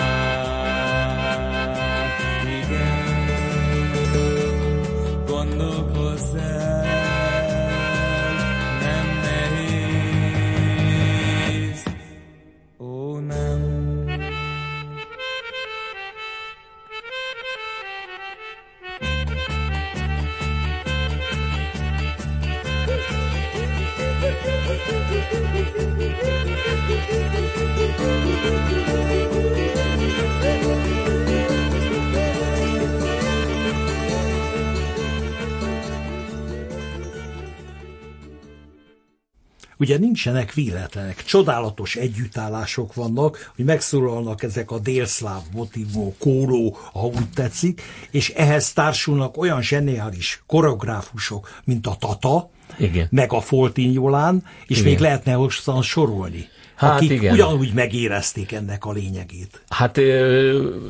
Ugye 39.81 39.97
nincsenek 39.97 40.53
véletlenek, 40.53 41.23
csodálatos 41.23 41.95
együttállások 41.95 42.93
vannak, 42.93 43.51
hogy 43.55 43.65
megszólalnak 43.65 44.43
ezek 44.43 44.71
a 44.71 44.79
délszláv 44.79 45.41
motivó, 45.53 46.15
kóró, 46.19 46.77
ha 46.91 47.05
úgy 47.05 47.29
tetszik, 47.33 47.81
és 48.11 48.29
ehhez 48.29 48.73
társulnak 48.73 49.37
olyan 49.37 49.61
zseniális 49.61 50.43
koreográfusok, 50.47 51.61
mint 51.63 51.87
a 51.87 51.95
Tata, 51.99 52.49
Igen. 52.77 53.07
meg 53.09 53.33
a 53.33 53.41
Foltinyolán, 53.41 54.43
és 54.67 54.77
Igen. 54.77 54.89
még 54.89 54.99
lehetne 54.99 55.33
hosszan 55.33 55.81
sorolni. 55.81 56.49
Hát 56.75 56.95
akik 56.95 57.11
igen. 57.11 57.33
ugyanúgy 57.33 57.73
megérezték 57.73 58.51
ennek 58.51 58.85
a 58.85 58.91
lényegét. 58.91 59.61
Hát 59.69 59.97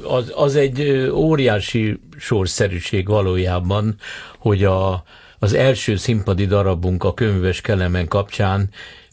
az, 0.03 0.31
az 0.35 0.55
egy 0.55 1.09
óriási 1.11 1.99
sorszerűség 2.17 3.07
valójában, 3.07 3.95
hogy 4.37 4.63
a, 4.63 5.03
az 5.39 5.53
első 5.53 5.95
színpadi 5.95 6.45
darabunk 6.45 7.03
a 7.03 7.13
könyves 7.13 7.61
kelemen 7.61 8.07
kapcsán 8.07 8.69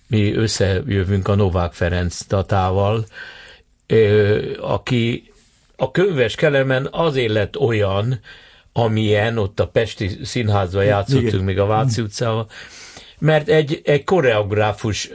mi 0.07 0.35
összejövünk 0.35 1.29
a 1.29 1.35
Novák 1.35 1.73
Ferenc 1.73 2.23
Tatával, 2.23 3.07
aki 4.61 5.33
a 5.77 5.91
könyves 5.91 6.35
kelemen 6.35 6.89
azért 6.91 7.33
lett 7.33 7.59
olyan, 7.59 8.21
amilyen 8.77 9.39
ott 9.39 9.61
a 9.61 9.67
Pesti 9.67 10.19
Színházban 10.23 10.85
játszottunk, 10.85 11.33
Igen. 11.33 11.45
még 11.45 11.59
a 11.59 11.67
Váci 11.67 12.01
utcában, 12.01 12.47
mert 13.19 13.49
egy, 13.49 13.81
egy 13.85 14.05
koreográfus 14.05 15.11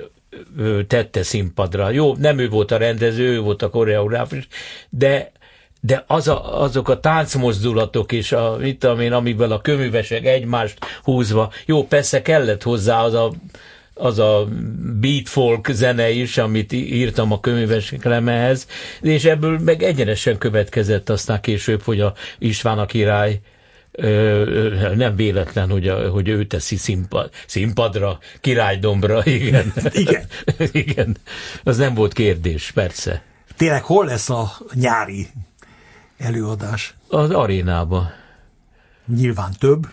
tette 0.88 1.24
színpadra. 1.24 1.89
Jó, 1.89 2.16
nem 2.16 2.39
ő 2.39 2.49
volt 2.49 2.72
a 2.72 2.78
rendező, 2.78 3.28
ő 3.28 3.39
volt 3.39 3.62
a 3.62 3.70
koreográfus, 3.70 4.47
de 4.89 5.32
de 5.84 6.03
az 6.07 6.28
a, 6.28 6.62
azok 6.62 6.89
a 6.89 6.99
táncmozdulatok 6.99 8.12
és 8.12 8.32
a, 8.32 8.57
mit 8.59 8.80
tudom 8.80 8.99
én, 8.99 9.14
amivel 9.14 9.51
a 9.51 9.62
köművesek 9.62 10.26
egymást 10.26 10.78
húzva, 11.03 11.51
jó, 11.66 11.84
persze 11.84 12.22
kellett 12.22 12.64
hozzá 12.64 13.03
az 13.03 13.14
a, 13.14 13.32
az 14.01 14.19
a 14.19 14.47
beat 14.99 15.29
folk 15.29 15.67
zene 15.71 16.09
is, 16.09 16.37
amit 16.37 16.71
írtam 16.71 17.31
a 17.31 17.39
köművesek 17.39 18.03
lemehez, 18.03 18.67
és 19.01 19.25
ebből 19.25 19.59
meg 19.59 19.83
egyenesen 19.83 20.37
következett 20.37 21.09
aztán 21.09 21.41
később, 21.41 21.81
hogy 21.81 21.99
a 21.99 22.13
István 22.39 22.79
a 22.79 22.85
király 22.85 23.39
nem 24.95 25.15
véletlen, 25.15 25.69
hogy, 25.69 25.87
a, 25.87 26.09
hogy 26.09 26.27
ő 26.27 26.45
teszi 26.45 26.75
színpad, 26.75 27.29
színpadra, 27.47 28.19
királydombra, 28.41 29.25
igen. 29.39 29.73
Igen. 29.91 30.25
igen. 30.71 31.17
Az 31.63 31.77
nem 31.77 31.93
volt 31.93 32.13
kérdés, 32.13 32.71
persze. 32.71 33.23
Tényleg 33.57 33.83
hol 33.83 34.05
lesz 34.05 34.29
a 34.29 34.51
nyári 34.73 35.27
előadás? 36.17 36.93
Az 37.07 37.29
arénába. 37.29 38.11
Nyilván 39.15 39.51
több. 39.59 39.87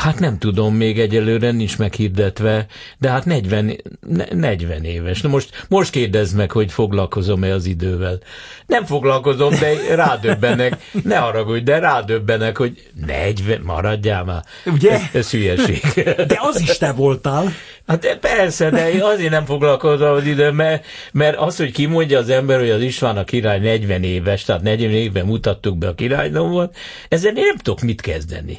Hát 0.00 0.18
nem 0.18 0.38
tudom, 0.38 0.74
még 0.74 1.00
egyelőre 1.00 1.50
nincs 1.50 1.78
meghirdetve, 1.78 2.66
de 2.98 3.10
hát 3.10 3.24
40, 3.24 3.76
ne- 4.00 4.34
40 4.34 4.84
éves. 4.84 5.20
Na 5.20 5.28
most, 5.28 5.64
most 5.68 5.90
kérdezd 5.90 6.36
meg, 6.36 6.50
hogy 6.50 6.72
foglalkozom-e 6.72 7.52
az 7.52 7.66
idővel. 7.66 8.18
Nem 8.66 8.84
foglalkozom, 8.84 9.54
de 9.60 9.94
rádöbbenek, 9.94 10.76
ne 11.04 11.16
haragudj, 11.16 11.62
de 11.62 11.78
rádöbbenek, 11.78 12.56
hogy 12.56 12.90
40, 13.06 13.60
maradjál 13.60 14.24
már. 14.24 14.44
Ugye? 14.66 14.92
Ez, 14.92 15.00
ez 15.12 15.30
hülyeség. 15.30 15.80
De 16.26 16.38
az 16.40 16.60
is 16.60 16.76
te 16.78 16.92
voltál. 16.92 17.52
Hát 17.86 18.18
persze, 18.20 18.70
de 18.70 18.92
én 18.92 19.02
azért 19.02 19.30
nem 19.30 19.44
foglalkozom 19.44 20.14
az 20.14 20.26
idő, 20.26 20.50
mert, 20.50 20.84
mert 21.12 21.36
az, 21.36 21.56
hogy 21.56 21.72
kimondja 21.72 22.18
az 22.18 22.28
ember, 22.28 22.58
hogy 22.58 22.70
az 22.70 22.82
István 22.82 23.16
a 23.16 23.24
király 23.24 23.58
40 23.58 24.02
éves, 24.02 24.44
tehát 24.44 24.62
40 24.62 24.90
évben 24.90 25.26
mutattuk 25.26 25.78
be 25.78 25.88
a 25.88 25.94
királydomot, 25.94 26.76
ezzel 27.08 27.36
én 27.36 27.44
nem 27.44 27.56
tudok 27.56 27.80
mit 27.80 28.00
kezdeni. 28.00 28.58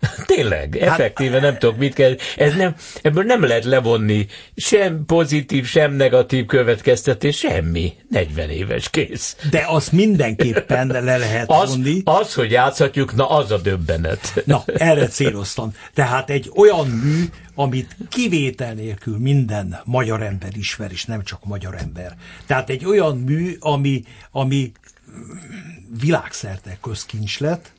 Tényleg, 0.26 0.76
effektíve 0.76 1.40
nem 1.40 1.58
tudok 1.58 1.76
mit 1.76 1.94
kezdeni. 1.94 2.20
Ez 2.36 2.54
nem, 2.54 2.74
ebből 3.02 3.24
nem 3.24 3.42
lehet 3.42 3.64
levonni 3.64 4.26
sem 4.56 5.04
pozitív, 5.06 5.66
sem 5.66 5.92
negatív 5.92 6.46
következtetés, 6.46 7.36
semmi. 7.38 7.92
40 8.08 8.50
éves, 8.50 8.90
kész. 8.90 9.36
De 9.50 9.64
azt 9.66 9.92
mindenképpen 9.92 10.86
le 10.86 11.16
lehet 11.16 11.50
Az, 11.50 11.68
vonni. 11.70 12.02
az, 12.04 12.34
hogy 12.34 12.50
játszhatjuk, 12.50 13.14
na 13.14 13.28
az 13.28 13.50
a 13.50 13.58
döbbenet. 13.58 14.42
Na, 14.44 14.62
erre 14.66 15.06
céloztam. 15.06 15.72
Tehát 15.94 16.30
egy 16.30 16.50
olyan 16.54 16.86
mű, 16.86 17.24
amit 17.54 17.96
kivétel 18.08 18.74
nélkül 18.74 19.18
minden 19.18 19.80
magyar 19.84 20.22
ember 20.22 20.50
ismer, 20.56 20.92
és 20.92 21.04
nem 21.04 21.22
csak 21.22 21.44
magyar 21.44 21.74
ember. 21.78 22.16
Tehát 22.46 22.70
egy 22.70 22.84
olyan 22.84 23.18
mű, 23.18 23.56
ami, 23.60 24.02
ami 24.30 24.72
világszerte 26.00 26.78
közkincs 26.82 27.40
lett, 27.40 27.72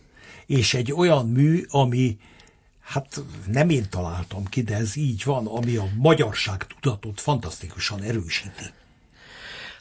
és 0.45 0.73
egy 0.73 0.93
olyan 0.93 1.29
mű, 1.29 1.65
ami 1.69 2.17
hát 2.83 3.21
nem 3.51 3.69
én 3.69 3.85
találtam 3.89 4.45
ki, 4.45 4.61
de 4.61 4.75
ez 4.75 4.95
így 4.95 5.23
van, 5.25 5.47
ami 5.47 5.75
a 5.75 5.87
magyarság 5.97 6.65
tudatot 6.81 7.21
fantasztikusan 7.21 8.01
erősíti. 8.01 8.63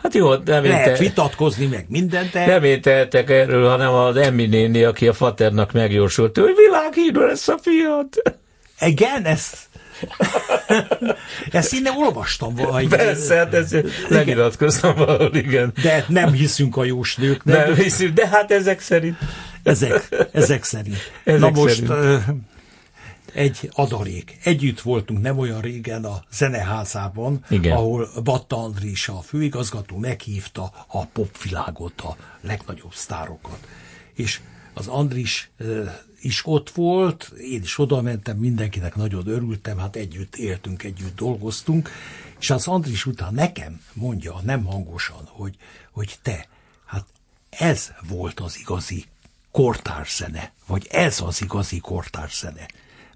Hát 0.03 0.15
jó, 0.15 0.35
nem 0.35 0.65
én 0.65 0.71
Lehet 0.71 0.93
te- 0.93 0.99
vitatkozni 0.99 1.67
meg 1.67 1.87
mindent, 1.89 2.31
de 2.31 2.47
Nem 2.47 2.65
én 2.65 2.81
tehetek 2.81 3.31
erről, 3.31 3.69
hanem 3.69 3.93
az 3.93 4.17
Emmi 4.17 4.47
néni, 4.47 4.83
aki 4.83 5.09
a 5.09 5.13
faternak 5.13 5.73
megjósolta, 5.73 6.41
hogy 6.41 6.55
világhírű 6.57 7.27
lesz 7.27 7.49
a 7.49 7.59
fiat. 7.59 8.39
igen, 8.81 9.25
ezt 9.25 9.69
ezt 11.51 11.73
én 11.75 11.83
nem 11.83 11.97
olvastam 11.97 12.55
valahogy. 12.55 12.89
Persze, 12.89 13.35
hát 13.37 13.55
ezt 13.55 13.85
legiratkoztam 14.09 14.95
valahol, 14.97 15.35
igen. 15.35 15.73
De 15.83 16.05
nem 16.09 16.33
hiszünk 16.33 16.77
a 16.77 16.85
jósnőknek. 16.85 17.67
Nem 17.67 17.75
hiszem, 17.75 18.15
de 18.15 18.29
hát 18.29 18.51
ezek 18.51 18.81
szerint. 18.81 19.17
Ezek, 19.63 20.29
ezek 20.33 20.65
szerint. 20.65 20.97
Ezek 21.25 21.41
Na 21.41 21.51
most 21.51 21.87
szerint. 21.87 22.47
egy 23.33 23.71
adalék. 23.73 24.39
Együtt 24.45 24.81
voltunk 24.81 25.21
nem 25.21 25.39
olyan 25.39 25.61
régen 25.61 26.05
a 26.05 26.25
zeneházában, 26.33 27.45
Igen. 27.49 27.77
ahol 27.77 28.09
Batta 28.25 28.57
Andris, 28.57 29.09
a 29.09 29.21
főigazgató 29.21 29.97
meghívta 29.97 30.73
a 30.87 31.05
popvilágot, 31.05 32.01
a 32.01 32.17
legnagyobb 32.41 32.95
sztárokat. 32.95 33.59
És 34.15 34.41
az 34.75 34.87
Andris 34.87 35.51
is 36.21 36.47
ott 36.47 36.71
volt, 36.71 37.33
én 37.39 37.63
is 37.63 37.79
oda 37.79 38.03
mentem, 38.03 38.37
mindenkinek 38.37 38.95
nagyon 38.95 39.27
örültem, 39.27 39.79
hát 39.79 39.97
együtt 39.97 40.37
éltünk, 40.37 40.83
együtt 40.83 41.17
dolgoztunk, 41.17 41.91
és 42.39 42.51
az 42.51 42.67
Andris 42.67 43.07
után 43.07 43.35
nekem 43.35 43.81
mondja, 43.93 44.41
nem 44.43 44.65
hangosan, 44.65 45.23
hogy, 45.27 45.57
hogy 45.91 46.19
te, 46.23 46.49
hát 46.87 47.07
ez 47.51 47.93
volt 48.09 48.41
az 48.41 48.59
igazi 48.59 49.05
kortárzene, 49.51 50.53
vagy 50.67 50.87
ez 50.91 51.21
az 51.21 51.43
igazi 51.43 51.79
kortárzene. 51.79 52.67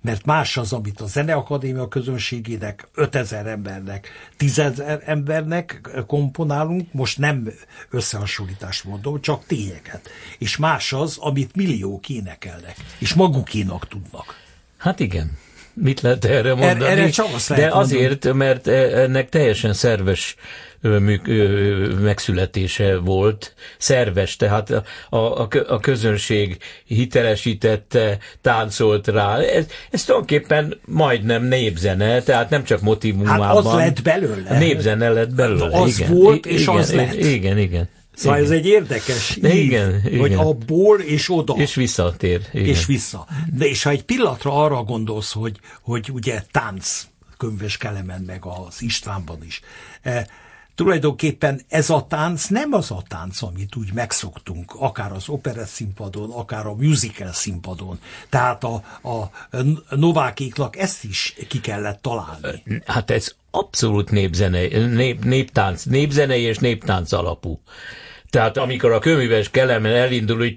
Mert 0.00 0.24
más 0.24 0.56
az, 0.56 0.72
amit 0.72 1.00
a 1.00 1.06
Zeneakadémia 1.06 1.88
közönségének, 1.88 2.88
5000 2.94 3.46
embernek, 3.46 4.08
10 4.36 4.62
embernek 5.04 5.90
komponálunk, 6.06 6.92
most 6.92 7.18
nem 7.18 7.52
összehasonlítást 7.90 8.84
mondom, 8.84 9.20
csak 9.20 9.46
tényeket. 9.46 10.08
És 10.38 10.56
más 10.56 10.92
az, 10.92 11.16
amit 11.20 11.56
milliók 11.56 12.08
énekelnek, 12.08 12.76
és 12.98 13.14
magukénak 13.14 13.88
tudnak. 13.88 14.36
Hát 14.76 15.00
igen. 15.00 15.38
Mit 15.74 16.00
lehet 16.00 16.24
erre 16.24 16.54
mondani? 16.54 16.84
erre 16.84 17.10
csak 17.10 17.34
azt 17.34 17.48
lehet 17.48 17.70
De 17.70 17.76
azért, 17.76 18.32
mert 18.32 18.66
e- 18.66 19.00
ennek 19.02 19.28
teljesen 19.28 19.72
szerves 19.72 20.36
megszületése 22.00 22.98
volt, 22.98 23.54
szerves, 23.78 24.36
tehát 24.36 24.70
a, 24.70 24.82
a, 25.10 25.40
a 25.40 25.48
kö- 25.48 25.68
a 25.68 25.78
közönség 25.78 26.56
hitelesítette, 26.84 28.18
táncolt 28.40 29.08
rá. 29.08 29.38
Ez, 29.38 29.66
ez 29.90 30.04
tulajdonképpen 30.04 30.80
majdnem 30.86 31.44
népzene, 31.44 32.22
tehát 32.22 32.50
nem 32.50 32.64
csak 32.64 32.80
motivumában. 32.80 33.46
Hát 33.46 33.56
az 33.56 33.74
lett 33.74 34.02
belőle. 34.02 34.58
Népzene 34.58 35.08
lett 35.08 35.34
belőle, 35.34 35.78
Az 35.78 35.98
igen. 35.98 36.14
volt, 36.14 36.46
és 36.46 36.62
igen, 36.62 36.76
az 36.76 36.92
lett. 36.94 37.14
Igen, 37.14 37.58
igen. 37.58 37.88
Szóval 38.14 38.38
igen. 38.38 38.50
ez 38.52 38.58
egy 38.58 38.66
érdekes 38.66 39.38
De 39.40 39.54
ív, 39.54 39.64
igen, 39.64 40.00
hogy 40.02 40.12
igen. 40.12 40.38
abból 40.38 41.00
és 41.00 41.30
oda. 41.30 41.54
És 41.56 41.74
visszatér. 41.74 42.40
Igen. 42.52 42.66
és 42.66 42.86
vissza. 42.86 43.26
De 43.56 43.64
és 43.64 43.82
ha 43.82 43.90
egy 43.90 44.02
pillanatra 44.02 44.64
arra 44.64 44.82
gondolsz, 44.82 45.32
hogy, 45.32 45.56
hogy 45.82 46.10
ugye 46.12 46.42
tánc 46.50 47.06
könyves 47.36 47.76
Kelemen, 47.76 48.20
meg 48.20 48.44
az 48.44 48.82
Istvánban 48.82 49.38
is, 49.46 49.60
e, 50.02 50.26
tulajdonképpen 50.74 51.60
ez 51.68 51.90
a 51.90 52.06
tánc 52.08 52.46
nem 52.46 52.72
az 52.72 52.90
a 52.90 53.02
tánc, 53.08 53.42
amit 53.42 53.76
úgy 53.76 53.92
megszoktunk, 53.92 54.74
akár 54.78 55.12
az 55.12 55.28
operett 55.28 55.66
színpadon, 55.66 56.30
akár 56.30 56.66
a 56.66 56.74
musical 56.74 57.32
színpadon. 57.32 57.98
Tehát 58.28 58.64
a, 58.64 58.74
a 59.08 59.30
Novákéknak 59.96 60.76
ezt 60.76 61.04
is 61.04 61.34
ki 61.48 61.60
kellett 61.60 62.02
találni. 62.02 62.82
Hát 62.86 63.10
ez 63.10 63.34
abszolút 63.50 64.10
népzene, 64.10 64.86
nép, 64.86 65.24
néptánc, 65.24 65.82
népzenei 65.82 66.42
és 66.42 66.58
néptánc 66.58 67.12
alapú. 67.12 67.60
Tehát 68.30 68.56
amikor 68.56 68.92
a 68.92 68.98
köműves 68.98 69.50
kelemen 69.50 69.92
elindul, 69.92 70.38
hogy 70.38 70.56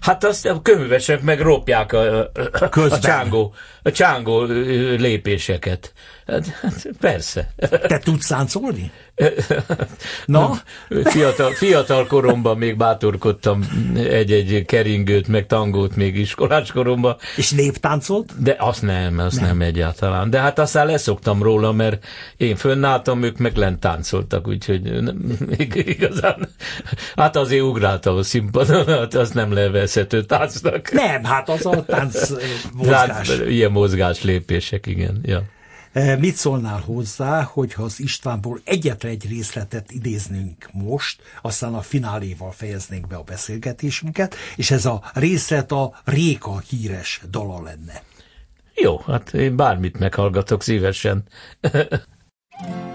Hát 0.00 0.24
azt 0.24 0.46
a 0.46 0.62
köművesek 0.62 1.22
meg 1.22 1.40
ropják 1.40 1.92
a, 1.92 2.18
a, 2.20 2.68
Közben. 2.68 2.98
a 2.98 3.02
csángó, 3.02 3.54
a 3.82 3.90
csángó 3.90 4.42
lépéseket. 4.96 5.92
Hát, 6.30 6.46
hát 6.46 6.88
persze. 7.00 7.52
Te 7.86 7.98
tudsz 7.98 8.26
táncolni? 8.26 8.90
Na, 10.26 10.52
Fiatal, 11.04 11.50
fiatal 11.52 12.06
koromban 12.06 12.58
még 12.58 12.76
bátorkodtam 12.76 13.68
egy-egy 13.96 14.64
keringőt, 14.66 15.28
meg 15.28 15.46
tangót 15.46 15.96
még 15.96 16.16
iskolás 16.16 16.72
koromban, 16.72 17.16
és 17.36 17.50
néptáncolt? 17.50 18.42
de 18.42 18.56
azt 18.58 18.82
nem, 18.82 19.18
azt 19.18 19.36
nem. 19.36 19.44
nem 19.44 19.60
egyáltalán. 19.60 20.30
De 20.30 20.40
hát 20.40 20.58
aztán 20.58 20.86
leszoktam 20.86 21.42
róla, 21.42 21.72
mert 21.72 22.04
én 22.36 22.56
fönnálltam, 22.56 23.22
ők 23.22 23.38
meg 23.38 23.56
lent 23.56 23.80
táncoltak, 23.80 24.48
úgyhogy 24.48 25.02
nem, 25.02 25.38
ig- 25.56 25.74
igazán, 25.88 26.48
hát 27.16 27.36
azért 27.36 27.62
ugráltam 27.62 28.16
a 28.16 28.22
színpadon, 28.22 28.86
hát 28.86 29.14
azt 29.14 29.34
nem 29.34 29.52
levezhető 29.52 30.24
táncnak. 30.24 30.92
Nem, 30.92 31.24
hát 31.24 31.48
az 31.48 31.66
a 31.66 31.84
tánc 31.84 32.30
mozgás. 32.72 33.38
ilyen 33.48 33.70
mozgás 33.72 34.22
lépések, 34.22 34.86
igen. 34.86 35.20
Ja. 35.22 35.42
Eh, 35.92 36.18
Mit 36.18 36.34
szólnál 36.34 36.80
hozzá, 36.80 37.42
hogyha 37.42 37.82
az 37.82 38.00
Istvánból 38.00 38.60
egyetlen 38.64 39.12
egy 39.12 39.28
részletet 39.28 39.90
idéznünk 39.90 40.68
most, 40.72 41.22
aztán 41.42 41.74
a 41.74 41.80
fináléval 41.80 42.50
fejeznénk 42.52 43.06
be 43.06 43.16
a 43.16 43.22
beszélgetésünket, 43.22 44.34
és 44.56 44.70
ez 44.70 44.84
a 44.84 45.02
részlet 45.14 45.72
a 45.72 46.00
Réka 46.04 46.58
híres 46.58 47.20
dala 47.30 47.62
lenne. 47.62 48.02
Jó, 48.74 48.98
hát 48.98 49.34
én 49.34 49.56
bármit 49.56 49.98
meghallgatok 49.98 50.62
szívesen. 50.62 51.24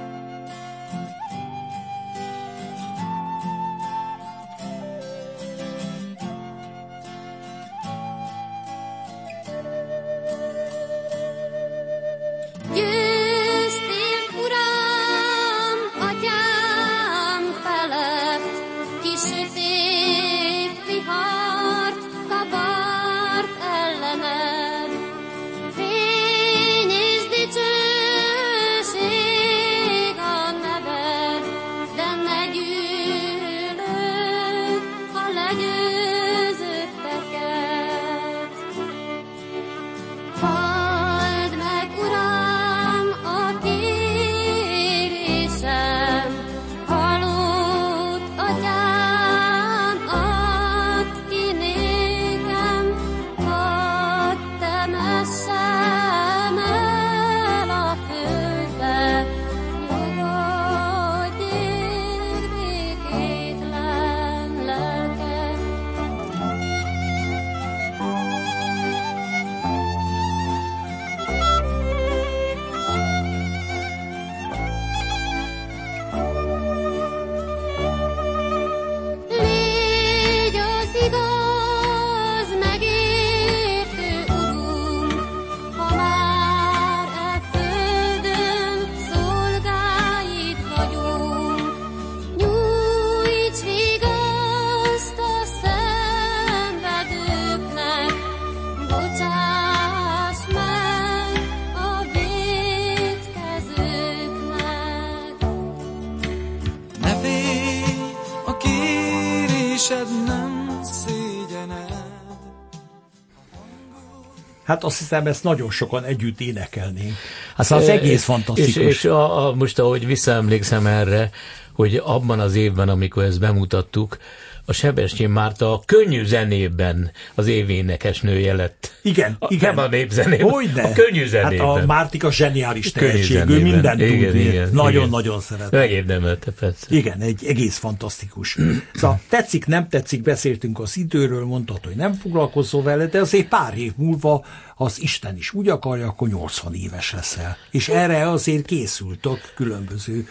Hát 114.75 114.83
azt 114.83 114.97
hiszem, 114.97 115.27
ezt 115.27 115.43
nagyon 115.43 115.71
sokan 115.71 116.03
együtt 116.03 116.39
énekelnénk. 116.39 117.13
Hát 117.55 117.71
az 117.71 117.87
egész 117.87 118.23
fantasztikus. 118.23 118.75
És, 118.75 118.85
és 118.85 119.05
a, 119.05 119.47
a, 119.47 119.53
most, 119.53 119.79
ahogy 119.79 120.05
visszaemlékszem 120.05 120.87
erre, 120.87 121.29
hogy 121.73 122.01
abban 122.03 122.39
az 122.39 122.55
évben, 122.55 122.89
amikor 122.89 123.23
ezt 123.23 123.39
bemutattuk, 123.39 124.17
a 124.65 124.73
Sebestyén 124.73 125.29
Márta 125.29 125.73
a 125.73 125.81
könnyű 125.85 126.25
zenében 126.25 127.11
az 127.35 127.47
événekes 127.47 128.21
nője 128.21 128.53
lett. 128.53 128.94
Igen, 129.05 129.35
a, 129.39 129.47
igen. 129.49 129.75
Nem 129.75 129.85
a 129.85 129.87
népzenében, 129.87 130.49
Hogyne? 130.49 130.83
a 130.83 130.91
könnyű 130.91 131.25
zenében. 131.25 131.67
Hát 131.67 131.83
a 131.83 131.85
Mártika 131.85 132.31
zseniális 132.31 132.91
tehetség, 132.91 133.35
ő 133.35 133.39
zenében. 133.39 133.61
mindent 133.61 134.01
Igen, 134.01 134.31
tud. 134.31 134.39
igen, 134.39 134.69
Nagyon-nagyon 134.71 135.39
szeret. 135.39 135.71
Megérdemelte, 135.71 136.51
persze. 136.51 136.85
Igen, 136.89 137.19
egy 137.21 137.45
egész 137.47 137.77
fantasztikus. 137.77 138.57
Szóval 138.93 139.21
tetszik, 139.29 139.65
nem 139.65 139.89
tetszik, 139.89 140.21
beszéltünk 140.21 140.79
az 140.79 140.97
időről, 140.97 141.45
mondtad, 141.45 141.85
hogy 141.85 141.95
nem 141.95 142.13
foglalkozol 142.13 142.83
vele, 142.83 143.05
de 143.05 143.19
azért 143.19 143.47
pár 143.47 143.77
év 143.77 143.91
múlva 143.95 144.45
az 144.75 145.01
Isten 145.01 145.37
is 145.37 145.53
úgy 145.53 145.67
akarja, 145.67 146.07
akkor 146.07 146.27
80 146.27 146.73
éves 146.73 147.11
leszel. 147.13 147.57
És 147.71 147.87
erre 147.87 148.29
azért 148.29 148.65
készültök 148.65 149.39
különböző 149.55 150.27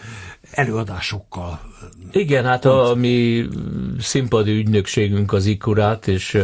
előadásokkal. 0.51 1.61
Igen, 2.11 2.45
hát 2.45 2.65
a, 2.65 2.89
a 2.89 2.95
mi 2.95 3.45
színpadi 3.99 4.51
ügynökségünk 4.51 5.33
az 5.33 5.45
Ikurát, 5.45 6.07
és 6.07 6.37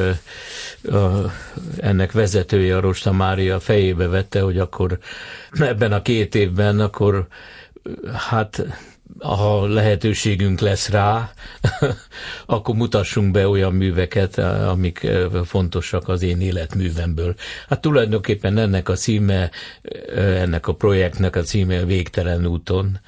a, 0.83 1.31
ennek 1.77 2.11
vezetője, 2.21 2.77
a 2.77 2.79
Rosta 2.79 3.11
Mária 3.11 3.59
fejébe 3.59 4.07
vette, 4.07 4.41
hogy 4.41 4.57
akkor 4.57 4.97
ebben 5.51 5.91
a 5.91 6.01
két 6.01 6.35
évben, 6.35 6.79
akkor 6.79 7.27
hát 8.13 8.65
ha 9.19 9.67
lehetőségünk 9.67 10.59
lesz 10.59 10.89
rá, 10.89 11.31
akkor 12.45 12.75
mutassunk 12.75 13.31
be 13.31 13.47
olyan 13.47 13.73
műveket, 13.73 14.37
amik 14.37 15.07
fontosak 15.45 16.07
az 16.07 16.21
én 16.21 16.41
életművemből. 16.41 17.35
Hát 17.67 17.81
tulajdonképpen 17.81 18.57
ennek 18.57 18.89
a 18.89 18.95
címe, 18.95 19.51
ennek 20.15 20.67
a 20.67 20.73
projektnek 20.73 21.35
a 21.35 21.41
címe 21.41 21.85
Végtelen 21.85 22.45
úton. 22.45 22.99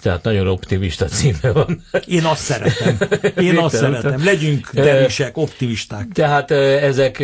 Tehát 0.00 0.22
nagyon 0.22 0.46
optimista 0.48 1.04
címe 1.04 1.52
van. 1.52 1.82
Én 2.06 2.24
azt 2.24 2.42
szeretem. 2.42 2.98
Én 3.38 3.56
azt 3.58 3.76
szeretem. 3.76 4.24
Legyünk 4.24 4.70
derűsek, 4.72 5.36
optimisták. 5.36 6.08
Tehát 6.12 6.50
ezek, 6.50 7.18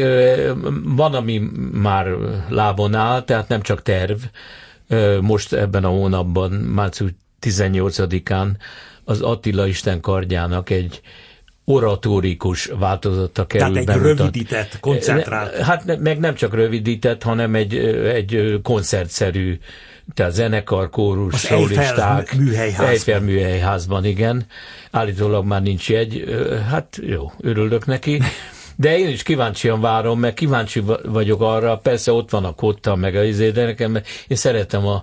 van, 0.84 1.14
ami 1.14 1.42
már 1.72 2.06
lábon 2.48 2.94
áll, 2.94 3.24
tehát 3.24 3.48
nem 3.48 3.62
csak 3.62 3.82
terv. 3.82 4.18
Most 5.20 5.52
ebben 5.52 5.84
a 5.84 5.88
hónapban, 5.88 6.50
március 6.52 7.10
18-án 7.40 8.48
az 9.04 9.20
Attila 9.20 9.66
Isten 9.66 10.00
kardjának 10.00 10.70
egy 10.70 11.00
oratórikus 11.64 12.66
változata 12.78 13.46
kerül 13.46 13.66
Tehát 13.66 13.80
egy 13.80 13.86
bemutat. 13.86 14.18
rövidített, 14.18 14.80
koncentrált. 14.80 15.56
Hát 15.56 15.98
meg 15.98 16.18
nem 16.18 16.34
csak 16.34 16.54
rövidített, 16.54 17.22
hanem 17.22 17.54
egy, 17.54 17.76
egy 18.14 18.60
koncertszerű, 18.62 19.58
tehát 20.14 20.32
zenekar, 20.32 20.90
kórus, 20.90 21.34
Az 21.34 21.40
szólisták. 21.40 21.78
Eiffel 21.78 22.24
műhelyházban. 22.38 22.86
Eiffel 22.86 23.20
műhelyházban, 23.20 24.04
igen. 24.04 24.46
Állítólag 24.90 25.44
már 25.44 25.62
nincs 25.62 25.90
egy, 25.90 26.24
hát 26.70 26.98
jó, 27.02 27.32
örülök 27.40 27.86
neki. 27.86 28.22
De 28.76 28.98
én 28.98 29.08
is 29.08 29.22
kíváncsian 29.22 29.80
várom, 29.80 30.20
mert 30.20 30.34
kíváncsi 30.34 30.82
vagyok 31.04 31.40
arra, 31.40 31.76
persze 31.76 32.12
ott 32.12 32.30
van 32.30 32.44
a 32.44 32.54
kotta, 32.54 32.96
meg 32.96 33.16
a 33.16 33.24
izé, 33.24 33.50
de 33.50 33.64
nekem 33.64 33.98
én 34.28 34.36
szeretem 34.36 34.86
a, 34.86 35.02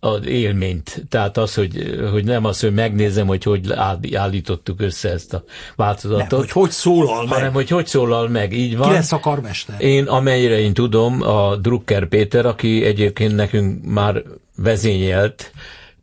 az 0.00 0.26
élményt. 0.26 1.04
Tehát 1.08 1.36
az, 1.36 1.54
hogy, 1.54 2.00
hogy 2.10 2.24
nem 2.24 2.44
az, 2.44 2.60
hogy 2.60 2.74
megnézem, 2.74 3.26
hogy 3.26 3.42
hogy 3.42 3.72
állítottuk 4.14 4.80
össze 4.80 5.10
ezt 5.10 5.34
a 5.34 5.44
változatot. 5.76 6.30
Nem, 6.30 6.40
hogy 6.40 6.50
hogy 6.50 6.70
szólal 6.70 7.24
meg. 7.24 7.32
Hanem, 7.32 7.52
hogy 7.52 7.68
hogy 7.68 7.86
szólal 7.86 8.28
meg, 8.28 8.52
így 8.52 8.76
van. 8.76 8.88
Ki 8.88 8.94
lesz 8.94 9.12
a 9.12 9.20
karmester? 9.20 9.80
Én, 9.80 10.04
amennyire 10.04 10.58
én 10.58 10.74
tudom, 10.74 11.22
a 11.22 11.56
Drucker 11.56 12.06
Péter, 12.06 12.46
aki 12.46 12.84
egyébként 12.84 13.34
nekünk 13.34 13.84
már 13.84 14.22
vezényelt 14.56 15.52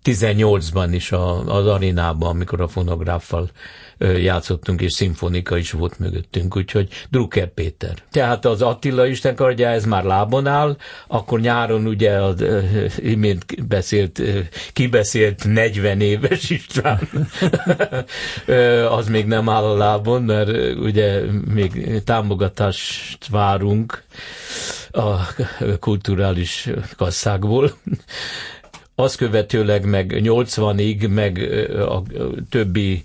18-ban 0.05 0.87
is 0.91 1.11
a, 1.11 1.55
az 1.55 1.67
arénában, 1.67 2.29
amikor 2.29 2.61
a 2.61 2.67
fonográffal 2.67 3.49
játszottunk, 3.99 4.81
és 4.81 4.93
szimfonika 4.93 5.57
is 5.57 5.71
volt 5.71 5.99
mögöttünk, 5.99 6.55
úgyhogy 6.55 6.87
Drucker 7.09 7.47
Péter. 7.47 7.93
Tehát 8.11 8.45
az 8.45 8.61
Attila 8.61 9.07
Istenkardja, 9.07 9.69
ez 9.69 9.85
már 9.85 10.03
lábon 10.03 10.47
áll, 10.47 10.77
akkor 11.07 11.39
nyáron 11.39 11.85
ugye 11.85 12.11
az 12.11 12.43
imént 12.97 13.67
beszélt, 13.67 14.21
kibeszélt 14.73 15.45
40 15.47 16.01
éves 16.01 16.49
István, 16.49 17.09
az 18.97 19.07
még 19.07 19.25
nem 19.25 19.49
áll 19.49 19.63
a 19.63 19.77
lábon, 19.77 20.23
mert 20.23 20.75
ugye 20.75 21.21
még 21.53 22.01
támogatást 22.03 23.27
várunk 23.27 24.03
a 24.91 25.15
kulturális 25.79 26.69
kasszákból 26.97 27.71
azt 28.95 29.15
követőleg 29.15 29.85
meg 29.85 30.19
80-ig, 30.23 31.13
meg 31.13 31.37
a 31.89 32.01
többi 32.49 33.03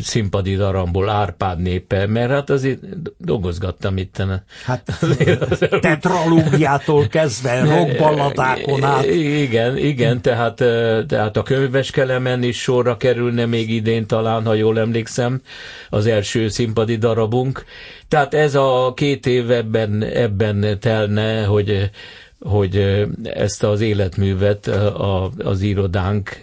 színpadi 0.00 0.54
darabból 0.54 1.08
Árpád 1.08 1.60
népe, 1.60 2.06
mert 2.06 2.30
hát 2.30 2.50
azért 2.50 2.78
dolgozgattam 3.18 3.96
itt. 3.96 4.22
Hát 4.64 4.92
tetralógiától 5.80 7.06
kezdve, 7.06 7.64
rockballadákon 7.76 8.84
át. 8.84 9.04
Igen, 9.06 9.76
igen, 9.76 10.20
tehát, 10.20 10.54
tehát 11.06 11.36
a 11.36 11.42
könyveskelemen 11.42 12.42
is 12.42 12.60
sorra 12.60 12.96
kerülne 12.96 13.46
még 13.46 13.70
idén 13.70 14.06
talán, 14.06 14.44
ha 14.44 14.54
jól 14.54 14.78
emlékszem, 14.78 15.40
az 15.90 16.06
első 16.06 16.48
színpadi 16.48 16.96
darabunk. 16.96 17.64
Tehát 18.08 18.34
ez 18.34 18.54
a 18.54 18.92
két 18.96 19.26
év 19.26 19.50
ebben, 19.50 20.02
ebben 20.02 20.78
telne, 20.80 21.44
hogy 21.44 21.90
hogy 22.42 23.06
ezt 23.22 23.62
az 23.62 23.80
életművet 23.80 24.66
az 25.38 25.60
irodánk 25.60 26.38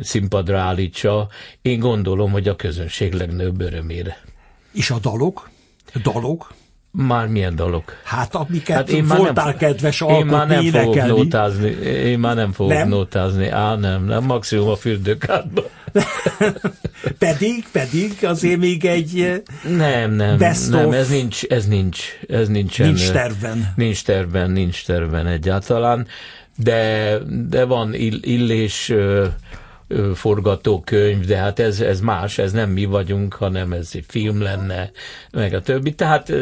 színpadra 0.00 0.58
állítsa. 0.58 1.28
Én 1.62 1.78
gondolom, 1.78 2.30
hogy 2.30 2.48
a 2.48 2.56
közönség 2.56 3.12
legnagyobb 3.12 3.60
örömére. 3.60 4.16
És 4.72 4.90
a 4.90 4.98
dalok? 4.98 5.50
Dalok? 6.02 6.54
Már 6.96 7.26
milyen 7.26 7.56
dalok? 7.56 8.00
Hát 8.02 8.34
amiket 8.34 8.76
hát 8.76 8.88
én 8.88 9.06
voltál 9.06 9.44
nem, 9.44 9.56
kedves 9.56 10.00
alkotni, 10.00 10.24
Én 10.24 10.36
már 10.36 10.46
nem 10.46 10.60
énekelni. 10.60 10.98
fogok 11.00 11.16
nótázni. 11.16 11.68
Én 11.84 12.18
már 12.18 12.34
nem 12.34 12.52
fogok 12.52 12.72
nem? 12.72 12.88
nótázni. 12.88 13.48
Á, 13.48 13.74
nem, 13.74 14.04
nem. 14.04 14.24
Maximum 14.24 14.68
a 14.68 14.76
fürdőkádban. 14.76 15.64
pedig, 17.18 17.64
pedig 17.72 18.12
azért 18.22 18.58
még 18.58 18.84
egy 18.84 19.42
nem, 19.76 20.12
nem, 20.12 20.36
nem, 20.70 20.86
of... 20.86 20.94
ez 20.94 21.08
nincs, 21.08 21.42
ez 21.42 21.66
nincs, 21.66 21.98
ez 22.28 22.48
nincsen, 22.48 22.86
nincs 22.86 23.10
terven. 23.10 23.72
Nincs 23.76 24.04
terven, 24.04 24.50
nincs 24.50 24.84
terven 24.84 25.26
egyáltalán, 25.26 26.06
de, 26.56 27.18
de 27.48 27.64
van 27.64 27.94
ill, 27.94 28.18
illés 28.20 28.92
forgatókönyv, 30.14 31.24
de 31.24 31.36
hát 31.36 31.58
ez, 31.58 31.80
ez 31.80 32.00
más, 32.00 32.38
ez 32.38 32.52
nem 32.52 32.70
mi 32.70 32.84
vagyunk, 32.84 33.34
hanem 33.34 33.72
ez 33.72 33.90
egy 33.92 34.04
film 34.08 34.40
lenne, 34.40 34.90
meg 35.30 35.54
a 35.54 35.62
többi. 35.62 35.94
Tehát 35.94 36.32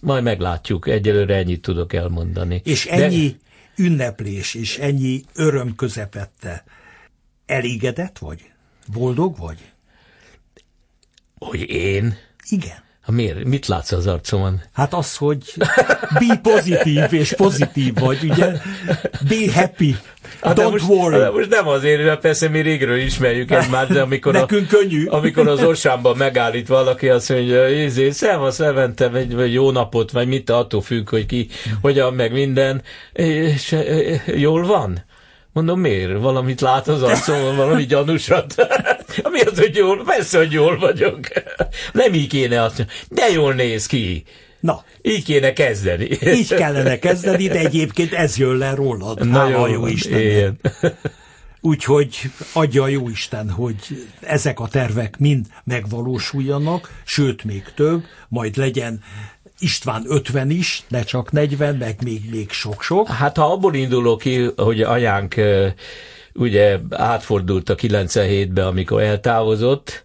majd 0.00 0.22
meglátjuk, 0.22 0.88
egyelőre 0.88 1.34
ennyit 1.34 1.62
tudok 1.62 1.92
elmondani. 1.92 2.60
És 2.64 2.86
ennyi 2.86 3.28
de... 3.28 3.84
ünneplés, 3.84 4.54
és 4.54 4.78
ennyi 4.78 5.22
öröm 5.34 5.74
közepette. 5.74 6.64
Elégedett 7.46 8.18
vagy? 8.18 8.50
Boldog 8.92 9.36
vagy? 9.38 9.58
Hogy 11.38 11.70
én? 11.70 12.14
Igen. 12.48 12.84
Ha 13.06 13.12
miért? 13.12 13.44
Mit 13.44 13.66
látsz 13.66 13.92
az 13.92 14.06
arcomon? 14.06 14.62
Hát 14.72 14.94
az, 14.94 15.16
hogy 15.16 15.54
be 16.18 16.36
pozitív 16.42 17.12
és 17.12 17.32
pozitív 17.32 17.94
vagy, 17.98 18.18
ugye? 18.22 18.52
Be 19.28 19.52
happy. 19.54 19.96
Hát 20.42 20.58
Don't 20.58 20.70
most, 20.70 20.84
worry. 20.88 21.18
De 21.18 21.30
most 21.30 21.48
nem 21.48 21.68
azért, 21.68 22.04
mert 22.04 22.20
persze 22.20 22.48
mi 22.48 22.60
régről 22.60 22.96
ismerjük 22.96 23.50
egymást, 23.50 23.92
de 23.92 24.00
amikor, 24.00 24.32
Nekünk 24.32 24.72
a, 24.72 24.76
könnyű. 24.76 25.06
amikor 25.06 25.48
az 25.48 25.62
Orsámban 25.62 26.16
megállít 26.16 26.68
valaki, 26.68 27.08
azt 27.08 27.28
mondja, 27.28 27.68
izé, 27.68 28.10
szevasz, 28.10 28.58
Levente, 28.58 29.08
vagy, 29.08 29.34
vagy 29.34 29.52
jó 29.52 29.70
napot, 29.70 30.10
vagy 30.10 30.28
mit, 30.28 30.50
attól 30.50 30.82
függ, 30.82 31.08
hogy 31.08 31.26
ki, 31.26 31.48
hogyan, 31.80 32.14
meg 32.14 32.32
minden, 32.32 32.82
és 33.12 33.76
jól 34.26 34.66
van? 34.66 35.04
Mondom, 35.56 35.80
miért? 35.80 36.20
Valamit 36.20 36.60
lát 36.60 36.88
az 36.88 37.02
arcomon, 37.02 37.56
valami 37.56 37.84
gyanúsat? 37.84 38.54
Mi 39.32 39.40
az, 39.40 39.58
hogy 39.58 39.76
jól? 39.76 40.04
Persze, 40.04 40.38
hogy 40.38 40.52
jól 40.52 40.78
vagyok. 40.78 41.28
Nem 41.92 42.14
így 42.14 42.28
kéne 42.28 42.62
azt 42.62 42.78
mondani. 42.78 42.98
De 43.08 43.30
jól 43.30 43.54
néz 43.54 43.86
ki. 43.86 44.24
Na. 44.60 44.84
Így 45.02 45.24
kéne 45.24 45.52
kezdeni. 45.52 46.08
Így 46.26 46.54
kellene 46.54 46.98
kezdeni, 46.98 47.48
de 47.48 47.58
egyébként 47.58 48.12
ez 48.12 48.36
jön 48.36 48.56
le 48.56 48.74
rólad. 48.74 49.28
Na 49.28 49.38
Hála 49.38 49.68
jó, 49.68 49.72
jó 49.72 49.86
Isten. 49.86 50.58
Úgyhogy 51.60 52.16
adja 52.52 52.82
a 52.82 52.88
jó 52.88 53.08
Isten, 53.08 53.50
hogy 53.50 54.06
ezek 54.20 54.60
a 54.60 54.68
tervek 54.68 55.18
mind 55.18 55.46
megvalósuljanak, 55.64 57.02
sőt 57.04 57.44
még 57.44 57.64
több, 57.74 58.04
majd 58.28 58.56
legyen 58.56 59.02
István 59.58 60.04
50 60.06 60.50
is, 60.50 60.82
ne 60.88 61.02
csak 61.02 61.32
40, 61.32 61.74
meg 61.74 61.96
még, 62.04 62.20
még 62.30 62.50
sok-sok. 62.50 63.08
Hát 63.08 63.36
ha 63.36 63.52
abból 63.52 63.74
indulok 63.74 64.18
ki, 64.18 64.50
hogy 64.56 64.82
anyánk 64.82 65.34
ugye 66.34 66.78
átfordult 66.90 67.68
a 67.68 67.74
97-be, 67.74 68.66
amikor 68.66 69.02
eltávozott, 69.02 70.04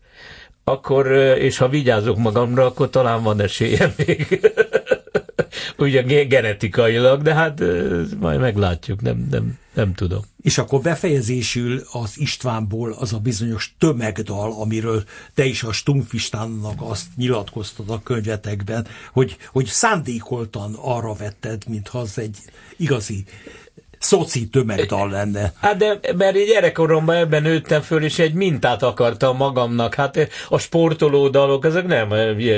akkor, 0.63 1.11
és 1.37 1.57
ha 1.57 1.69
vigyázok 1.69 2.17
magamra, 2.17 2.65
akkor 2.65 2.89
talán 2.89 3.23
van 3.23 3.41
esélyem 3.41 3.93
még. 3.97 4.27
ugye 5.77 6.01
genetikailag, 6.23 7.21
de 7.21 7.33
hát 7.33 7.63
majd 8.19 8.39
meglátjuk, 8.39 9.01
nem, 9.01 9.27
nem, 9.31 9.57
nem 9.73 9.93
tudom. 9.93 10.21
És 10.41 10.57
akkor 10.57 10.81
befejezésül 10.81 11.81
az 11.91 12.19
Istvánból 12.19 12.91
az 12.91 13.13
a 13.13 13.19
bizonyos 13.19 13.75
tömegdal, 13.79 14.51
amiről 14.51 15.03
te 15.33 15.45
is 15.45 15.63
a 15.63 15.71
Stumfistánnak 15.71 16.81
azt 16.81 17.05
nyilatkoztad 17.15 17.89
a 17.89 18.01
könyvetekben, 18.03 18.87
hogy, 19.11 19.37
hogy 19.51 19.65
szándékoltan 19.65 20.73
arra 20.81 21.13
vetted, 21.13 21.63
mintha 21.67 21.99
az 21.99 22.17
egy 22.17 22.37
igazi 22.77 23.25
szoci 24.01 24.47
tömegdal 24.47 25.09
lenne. 25.09 25.53
Hát 25.61 25.77
de, 25.77 25.99
mert 26.17 26.37
így 26.37 26.47
gyerekkoromban 26.47 27.15
ebben 27.15 27.41
nőttem 27.41 27.81
föl, 27.81 28.03
és 28.03 28.19
egy 28.19 28.33
mintát 28.33 28.83
akartam 28.83 29.37
magamnak. 29.37 29.95
Hát 29.95 30.29
a 30.49 30.57
sportoló 30.57 31.27
dalok, 31.27 31.65
ezek 31.65 31.85
nem, 31.85 32.09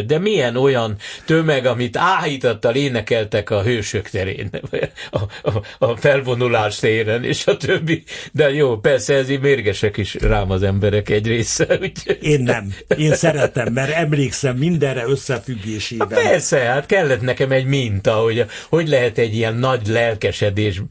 de 0.08 0.20
milyen 0.20 0.56
olyan 0.56 0.96
tömeg, 1.26 1.66
amit 1.66 1.98
áhítattal 1.98 2.76
énekeltek 2.76 3.50
a 3.50 3.62
hősök 3.62 4.10
terén, 4.10 4.50
a, 5.12 5.50
a, 5.50 5.86
a 5.86 5.96
felvonulás 5.96 6.80
téren, 6.80 7.24
és 7.24 7.48
a 7.48 7.58
többi. 7.58 8.04
De 8.32 8.54
jó, 8.54 8.78
persze 8.78 9.14
ez 9.14 9.30
így 9.30 9.40
mérgesek 9.40 9.98
is 9.98 10.14
rám 10.14 10.52
az 10.52 10.64
emberek 10.64 11.10
egy 11.10 11.28
része. 11.28 11.68
Úgy. 11.82 12.18
Én 12.22 12.42
nem. 12.42 12.74
Én 12.98 13.16
szeretem, 13.16 13.74
mert 13.74 13.92
emlékszem 13.92 14.58
mindenre 14.58 15.04
összefüggésében. 15.08 16.08
Hát 16.10 16.22
persze, 16.22 16.58
hát 16.58 16.86
kellett 16.86 17.22
nekem 17.22 17.52
egy 17.52 17.66
minta, 17.66 18.14
hogy 18.14 18.46
hogy 18.70 18.88
lehet 18.88 19.18
egy 19.18 19.36
ilyen 19.36 19.56
nagy 19.56 19.88
lelkesedés 19.88 20.82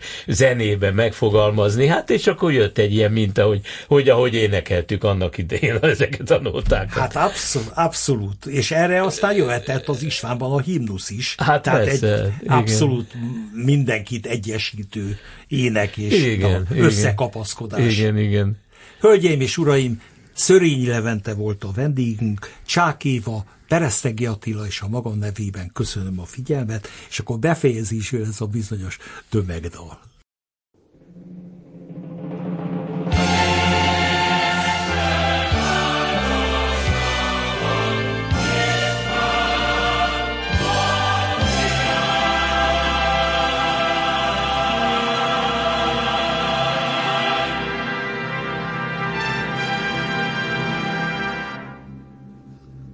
zenébe 0.42 0.90
megfogalmazni, 0.90 1.86
hát 1.86 2.10
és 2.10 2.26
akkor 2.26 2.52
jött 2.52 2.78
egy 2.78 2.94
ilyen 2.94 3.12
minta, 3.12 3.46
hogy, 3.46 3.60
hogy 3.86 4.08
ahogy 4.08 4.34
énekeltük 4.34 5.04
annak 5.04 5.38
idején 5.38 5.78
ezeket 5.94 6.30
a 6.30 6.40
nótákat. 6.40 6.88
Hát 6.88 7.16
abszolút, 7.16 7.70
abszolút. 7.74 8.46
És 8.46 8.70
erre 8.70 9.02
aztán 9.02 9.34
jöhetett 9.34 9.88
az 9.88 10.02
Istvánban 10.02 10.52
a 10.52 10.60
himnusz 10.60 11.10
is. 11.10 11.34
Hát 11.38 11.62
Tehát 11.62 11.84
persze, 11.84 12.22
egy 12.22 12.32
igen. 12.42 12.56
abszolút 12.56 13.12
mindenkit 13.52 14.26
egyesítő 14.26 15.18
ének 15.48 15.96
és 15.96 16.22
igen, 16.22 16.66
na, 16.68 16.76
összekapaszkodás. 16.76 17.98
Igen, 17.98 18.18
igen. 18.18 18.56
Hölgyeim 19.00 19.40
és 19.40 19.58
uraim, 19.58 20.00
Szörényi 20.34 20.86
Levente 20.86 21.34
volt 21.34 21.64
a 21.64 21.70
vendégünk, 21.74 22.52
Csákéva, 22.66 23.44
Peresztegi 23.68 24.26
Attila 24.26 24.66
és 24.66 24.80
a 24.80 24.88
magam 24.88 25.18
nevében 25.18 25.70
köszönöm 25.72 26.20
a 26.20 26.24
figyelmet, 26.24 26.88
és 27.08 27.18
akkor 27.18 27.38
befejezésül 27.38 28.24
ez 28.24 28.40
a 28.40 28.46
bizonyos 28.46 28.98
tömegdal. 29.28 30.11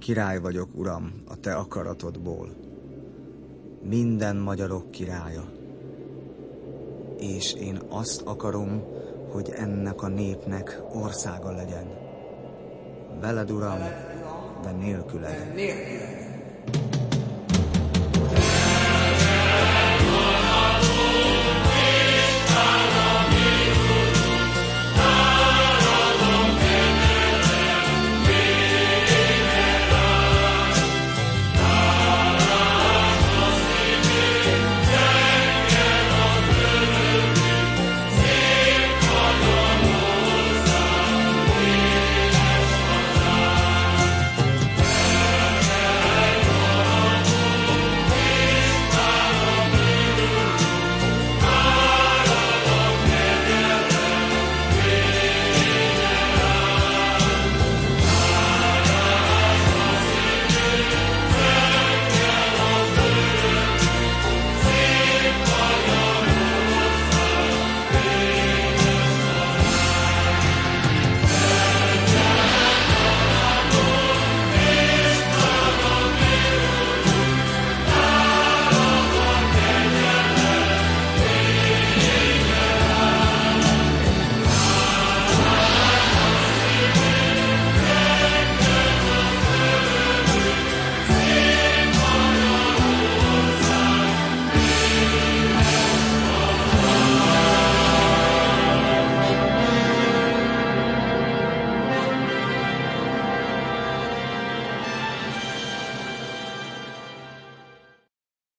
Király 0.09 0.39
vagyok, 0.39 0.69
Uram, 0.75 1.23
a 1.27 1.39
te 1.39 1.53
akaratodból. 1.53 2.49
Minden 3.83 4.35
magyarok 4.35 4.91
királya. 4.91 5.43
És 7.19 7.53
én 7.53 7.81
azt 7.89 8.21
akarom, 8.21 8.83
hogy 9.31 9.49
ennek 9.55 10.01
a 10.01 10.07
népnek 10.07 10.81
országa 10.93 11.51
legyen. 11.51 11.87
Veled, 13.21 13.51
Uram, 13.51 13.79
de 14.63 14.71
nélküled. 14.71 15.53